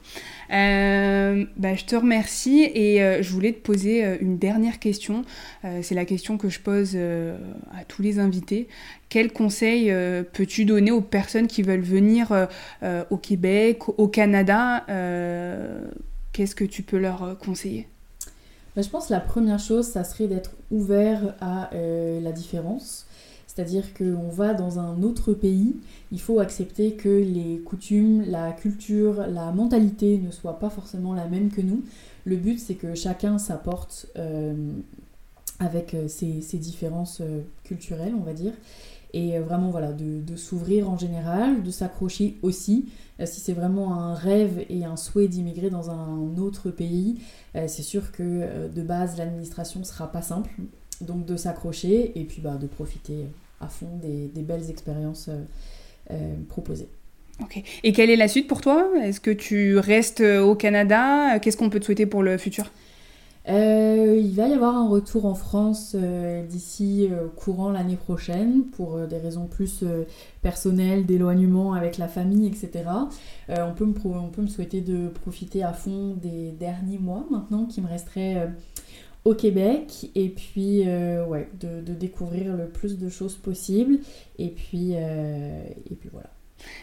Euh, 0.53 1.45
bah, 1.57 1.75
je 1.75 1.85
te 1.85 1.97
remercie 1.97 2.71
et 2.73 3.03
euh, 3.03 3.23
je 3.23 3.33
voulais 3.33 3.53
te 3.53 3.59
poser 3.59 4.05
euh, 4.05 4.17
une 4.21 4.39
dernière 4.39 4.79
question. 4.79 5.25
c'est 5.83 5.95
la 5.95 6.05
question 6.05 6.39
que 6.39 6.49
je 6.49 6.61
pose 6.61 6.97
à 6.97 7.85
tous 7.89 8.03
les 8.03 8.19
invités. 8.19 8.69
Quel 9.09 9.33
conseil 9.33 9.93
peux-tu 10.33 10.65
donner 10.65 10.93
aux 10.93 11.01
personnes 11.01 11.49
qui 11.49 11.63
veulent 11.63 11.81
venir 11.81 12.49
au 13.11 13.17
Québec, 13.17 13.89
au 13.89 14.07
Canada 14.07 14.85
Qu'est-ce 16.33 16.55
que 16.55 16.65
tu 16.65 16.83
peux 16.83 16.99
leur 16.99 17.37
conseiller? 17.39 17.89
Bah, 18.77 18.83
Je 18.83 18.89
pense 18.89 19.09
que 19.09 19.13
la 19.13 19.21
première 19.21 19.59
chose, 19.59 19.87
ça 19.87 20.05
serait 20.05 20.29
d'être 20.29 20.53
ouvert 20.71 21.35
à 21.41 21.71
la 21.73 22.33
différence. 22.33 23.06
C'est-à-dire 23.57 23.95
qu'on 23.95 24.29
va 24.29 24.53
dans 24.53 24.79
un 24.79 25.03
autre 25.03 25.33
pays, 25.33 25.77
il 26.13 26.21
faut 26.21 26.41
accepter 26.41 26.93
que 26.93 27.09
les 27.09 27.59
coutumes, 27.65 28.23
la 28.27 28.53
culture, 28.53 29.27
la 29.27 29.51
mentalité 29.51 30.19
ne 30.19 30.31
soient 30.31 30.59
pas 30.59 30.69
forcément 30.69 31.15
la 31.15 31.27
même 31.27 31.51
que 31.51 31.63
nous. 31.63 31.83
Le 32.27 32.37
but, 32.37 32.61
c'est 32.61 32.75
que 32.75 32.95
chacun 32.95 33.39
s'apporte 33.39 34.09
euh, 34.19 34.73
avec 35.59 35.95
euh, 35.95 36.07
ses, 36.07 36.59
différences 36.59 37.23
euh, 37.23 37.41
culturelles, 37.65 38.13
on 38.15 38.25
va 38.25 38.35
dire. 38.35 38.53
Et 39.15 39.39
vraiment, 39.39 39.71
voilà, 39.71 39.93
de, 39.93 40.37
s'ouvrir 40.37 40.91
en 40.91 40.99
général, 40.99 41.63
de 41.63 41.71
s'accrocher 41.71 42.37
aussi. 42.43 42.91
si 43.25 43.41
c'est 43.41 43.55
vraiment 43.55 43.95
un 43.95 44.13
rêve 44.13 44.67
et 44.69 44.85
un 44.85 44.97
souhait 44.97 45.29
d'immigrer 45.29 45.71
dans 45.71 45.91
un 45.91 46.37
autre 46.37 46.71
pays, 46.71 47.19
c'est 47.55 47.83
sûr 47.83 48.13
que 48.13 48.69
de 48.69 48.83
base, 48.83 49.17
l'administration 49.17 49.83
sera 49.85 50.13
pas 50.13 50.21
simple. 50.21 50.51
Donc 51.01 51.25
de 51.25 51.37
s'accrocher 51.39 52.19
et 52.19 52.25
puis 52.25 52.43
bah, 52.43 52.57
de 52.57 52.67
profiter 52.67 53.25
à 53.61 53.69
fond 53.69 53.99
des, 54.03 54.43
belles 54.43 54.71
expériences 54.71 55.29
euh, 55.29 55.43
euh, 56.11 56.35
proposées. 56.49 56.89
Ok. 57.43 57.63
Et 57.83 57.93
quelle 57.93 58.11
est 58.11 58.17
la 58.17 58.29
suite 58.29 58.49
pour 58.49 58.61
toi? 58.61 58.89
Est-ce 59.03 59.21
que 59.21 59.31
tu 59.31 59.79
restes 59.79 60.21
au 60.21 60.55
Canada? 60.55 61.39
Qu'est-ce 61.39 61.57
qu'on 61.57 61.69
peut 61.69 61.81
te 61.81 61.85
souhaiter 61.85 62.07
pour 62.07 62.23
le 62.23 62.39
futur? 62.39 62.71
Euh, 63.49 64.19
il 64.19 64.35
va 64.35 64.49
y 64.49 64.55
avoir 64.55 64.75
un 64.75 64.89
retour 64.89 65.27
en 65.27 65.35
France 65.35 65.95
d'ici 66.49 67.11
courant 67.37 67.71
l'année 67.71 67.97
prochaine 67.97 68.65
pour 68.65 68.99
des 69.07 69.19
raisons 69.19 69.47
plus 69.47 69.85
personnelles, 70.41 71.05
d'éloignement 71.05 71.75
avec 71.75 71.99
la 71.99 72.09
famille, 72.09 72.49
etc. 72.49 72.85
on, 73.51 73.73
peut 73.73 73.85
me 73.85 73.95
on 74.07 74.31
peut 74.31 74.43
me 74.43 74.49
souhaiter 74.49 74.81
de 74.81 75.09
profiter 75.09 75.63
à 75.63 75.75
fond 75.75 76.17
des 76.21 76.53
derniers 76.53 76.99
mois 76.99 77.27
maintenant 77.31 77.67
qui 77.67 77.83
me 77.83 77.87
resteraient 77.87 78.49
au 79.27 79.35
Québec 79.35 80.09
et 80.15 80.29
puis 80.29 80.85
euh, 80.87 81.27
ouais, 81.27 81.49
de, 81.61 81.93
découvrir 81.93 82.57
le 82.57 82.69
plus 82.69 82.97
de 82.97 83.09
choses 83.09 83.35
possible 83.35 83.99
et 84.39 84.49
puis, 84.49 84.93
euh, 84.95 85.65
et 85.91 85.95
puis 85.97 86.09
voilà. 86.13 86.31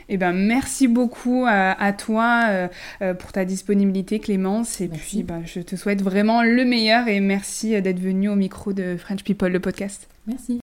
Eh 0.09 0.17
ben, 0.17 0.33
merci 0.33 0.87
beaucoup 0.87 1.45
à, 1.47 1.93
toi 1.93 2.67
euh, 3.01 3.13
pour 3.15 3.31
ta 3.31 3.43
disponibilité, 3.43 4.19
Clémence. 4.19 4.81
Et 4.81 4.87
puis, 4.87 5.23
ben, 5.23 5.41
je 5.45 5.61
te 5.61 5.75
souhaite 5.75 6.01
vraiment 6.01 6.43
le 6.43 6.63
meilleur 6.63 7.07
et 7.07 7.19
merci 7.21 7.81
d'être 7.81 7.99
venu 7.99 8.29
au 8.29 8.35
micro 8.35 8.71
de 8.71 8.97
French 8.97 9.23
People, 9.23 9.51
le 9.51 9.59
podcast. 9.59 10.07
Merci. 10.27 10.62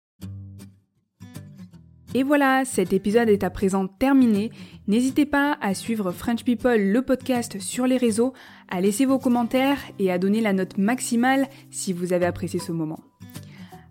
Et 2.14 2.24
voilà, 2.24 2.66
cet 2.66 2.92
épisode 2.92 3.30
est 3.30 3.42
à 3.42 3.48
présent 3.48 3.86
terminé. 3.86 4.50
N'hésitez 4.86 5.24
pas 5.24 5.56
à 5.62 5.72
suivre 5.72 6.12
French 6.12 6.44
People, 6.44 6.92
le 6.92 7.00
podcast, 7.00 7.58
sur 7.58 7.86
les 7.86 7.96
réseaux, 7.96 8.34
à 8.68 8.82
laisser 8.82 9.06
vos 9.06 9.18
commentaires 9.18 9.78
et 9.98 10.12
à 10.12 10.18
donner 10.18 10.42
la 10.42 10.52
note 10.52 10.76
maximale 10.76 11.48
si 11.70 11.94
vous 11.94 12.12
avez 12.12 12.26
apprécié 12.26 12.60
ce 12.60 12.70
moment. 12.70 13.00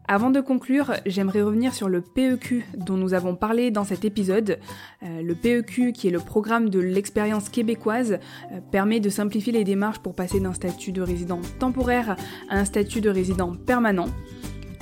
Avant 0.08 0.30
de 0.30 0.40
conclure, 0.40 0.94
j'aimerais 1.06 1.42
revenir 1.42 1.74
sur 1.74 1.90
le 1.90 2.02
PEQ 2.02 2.66
dont 2.78 2.98
nous 2.98 3.16
avons 3.16 3.36
parlé 3.36 3.72
dans 3.72 3.86
cet 3.86 4.06
épisode. 4.06 4.60
Euh, 5.04 5.22
le 5.24 5.34
PEQ, 5.34 5.94
qui 5.94 6.10
est 6.10 6.12
le 6.12 6.20
programme 6.20 6.70
de 6.70 6.80
l'expérience 6.80 7.50
québécoise, 7.50 8.20
euh, 8.52 8.60
permet 8.72 9.00
de 9.00 9.10
simplifier 9.10 9.54
les 9.54 9.64
démarches 9.64 10.00
pour 10.00 10.14
passer 10.14 10.40
d'un 10.40 10.54
statut 10.54 10.92
de 10.92 11.02
résident 11.02 11.40
temporaire 11.60 12.18
à 12.50 12.60
un 12.60 12.66
statut 12.66 13.02
de 13.02 13.10
résident 13.10 13.56
permanent. 13.56 14.10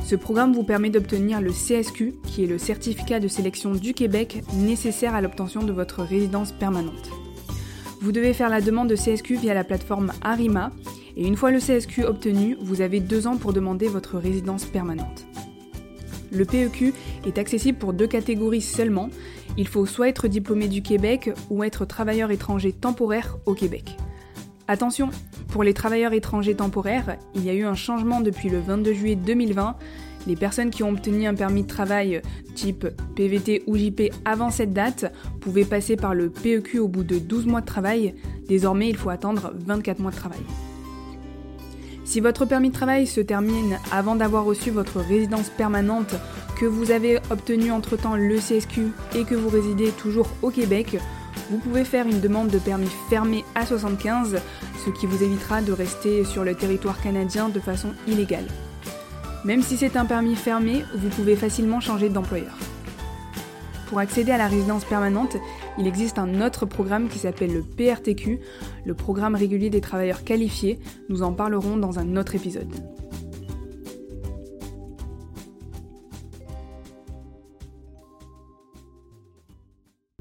Ce 0.10 0.15
programme 0.15 0.54
vous 0.54 0.63
permet 0.63 0.89
d'obtenir 0.89 1.39
le 1.39 1.52
CSQ, 1.52 2.15
qui 2.26 2.43
est 2.43 2.48
le 2.48 2.58
certificat 2.58 3.19
de 3.19 3.28
sélection 3.28 3.74
du 3.74 3.93
Québec 3.93 4.41
nécessaire 4.56 5.13
à 5.13 5.22
l'obtention 5.22 5.62
de 5.62 5.72
votre 5.72 6.02
résidence 6.02 6.52
permanente. 6.52 7.12
Vous 8.02 8.12
devez 8.12 8.34
faire 8.34 8.50
la 8.50 8.60
demande 8.60 8.89
de 8.89 8.95
CSQ 8.95 9.36
via 9.36 9.54
la 9.54 9.63
plateforme 9.63 10.12
Arima 10.24 10.72
et 11.15 11.28
une 11.28 11.36
fois 11.36 11.52
le 11.52 11.60
CSQ 11.60 12.06
obtenu, 12.06 12.58
vous 12.60 12.82
avez 12.82 13.02
deux 13.02 13.28
ans 13.28 13.38
pour 13.38 13.54
demander 13.54 13.88
votre 13.88 14.17
résidence 14.17 14.65
permanente. 14.65 15.28
Le 16.32 16.43
PEQ 16.43 16.91
est 17.28 17.38
accessible 17.38 17.78
pour 17.78 17.93
deux 17.93 18.08
catégories 18.08 18.62
seulement. 18.62 19.12
Il 19.58 19.67
faut 19.67 19.86
soit 19.86 20.10
être 20.10 20.28
diplômé 20.28 20.67
du 20.69 20.82
Québec 20.82 21.30
ou 21.52 21.63
être 21.63 21.86
travailleur 21.86 22.32
étranger 22.32 22.72
temporaire 22.72 23.38
au 23.45 23.54
Québec. 23.54 23.95
Attention, 24.69 25.10
pour 25.47 25.63
les 25.63 25.73
travailleurs 25.73 26.13
étrangers 26.13 26.53
temporaires, 26.53 27.17
il 27.34 27.43
y 27.43 27.49
a 27.49 27.55
eu 27.55 27.63
un 27.63 27.73
changement 27.73 28.21
depuis 28.21 28.49
le 28.49 28.60
22 28.60 28.93
juillet 28.93 29.15
2020. 29.15 29.75
Les 30.27 30.36
personnes 30.36 30.69
qui 30.69 30.84
ont 30.84 30.89
obtenu 30.89 31.25
un 31.25 31.34
permis 31.34 31.63
de 31.63 31.67
travail 31.67 32.21
type 32.53 32.86
PVT 33.15 33.63
ou 33.65 33.75
JP 33.75 34.13
avant 34.25 34.51
cette 34.51 34.71
date 34.71 35.12
pouvaient 35.41 35.65
passer 35.65 35.95
par 35.95 36.13
le 36.13 36.29
PEQ 36.29 36.77
au 36.77 36.88
bout 36.88 37.03
de 37.03 37.17
12 37.17 37.47
mois 37.47 37.62
de 37.62 37.65
travail. 37.65 38.13
Désormais, 38.47 38.89
il 38.89 38.95
faut 38.95 39.10
attendre 39.10 39.53
24 39.58 39.97
mois 39.97 40.12
de 40.12 40.17
travail. 40.17 40.41
Si 42.05 42.19
votre 42.19 42.45
permis 42.45 42.69
de 42.69 42.75
travail 42.75 43.08
se 43.08 43.21
termine 43.21 43.79
avant 43.91 44.15
d'avoir 44.15 44.45
reçu 44.45 44.69
votre 44.69 44.99
résidence 44.99 45.49
permanente, 45.49 46.13
que 46.60 46.67
vous 46.67 46.91
avez 46.91 47.17
obtenu 47.32 47.71
entre-temps 47.71 48.15
le 48.15 48.38
CSQ 48.38 48.91
et 49.15 49.23
que 49.23 49.34
vous 49.34 49.49
résidez 49.49 49.89
toujours 49.89 50.27
au 50.43 50.51
Québec, 50.51 50.99
vous 51.50 51.58
pouvez 51.58 51.84
faire 51.84 52.08
une 52.08 52.20
demande 52.20 52.50
de 52.50 52.60
permis 52.60 52.90
fermé 53.10 53.44
à 53.56 53.66
75, 53.66 54.38
ce 54.86 54.90
qui 54.92 55.06
vous 55.06 55.24
évitera 55.24 55.62
de 55.62 55.72
rester 55.72 56.24
sur 56.24 56.44
le 56.44 56.56
territoire 56.56 57.02
canadien 57.02 57.50
de 57.50 57.60
façon 57.60 57.90
illégale. 58.08 58.48
Même 59.46 59.62
si 59.62 59.78
c'est 59.78 59.98
un 59.98 60.06
permis 60.06 60.36
fermé, 60.36 60.84
vous 60.96 61.10
pouvez 61.10 61.36
facilement 61.36 61.80
changer 61.80 62.10
d'employeur. 62.10 62.58
Pour 63.88 64.00
accéder 64.00 64.32
à 64.32 64.38
la 64.38 64.48
résidence 64.48 64.86
permanente, 64.86 65.38
il 65.80 65.88
existe 65.88 66.20
un 66.20 66.42
autre 66.42 66.68
programme 66.68 67.08
qui 67.08 67.18
s'appelle 67.18 67.54
le 67.54 67.64
PRTQ, 67.64 68.40
le 68.86 68.94
programme 68.94 69.34
régulier 69.34 69.72
des 69.72 69.82
travailleurs 69.82 70.24
qualifiés. 70.24 70.80
Nous 71.10 71.24
en 71.24 71.34
parlerons 71.34 71.78
dans 71.78 71.98
un 71.98 72.16
autre 72.16 72.36
épisode. 72.36 72.72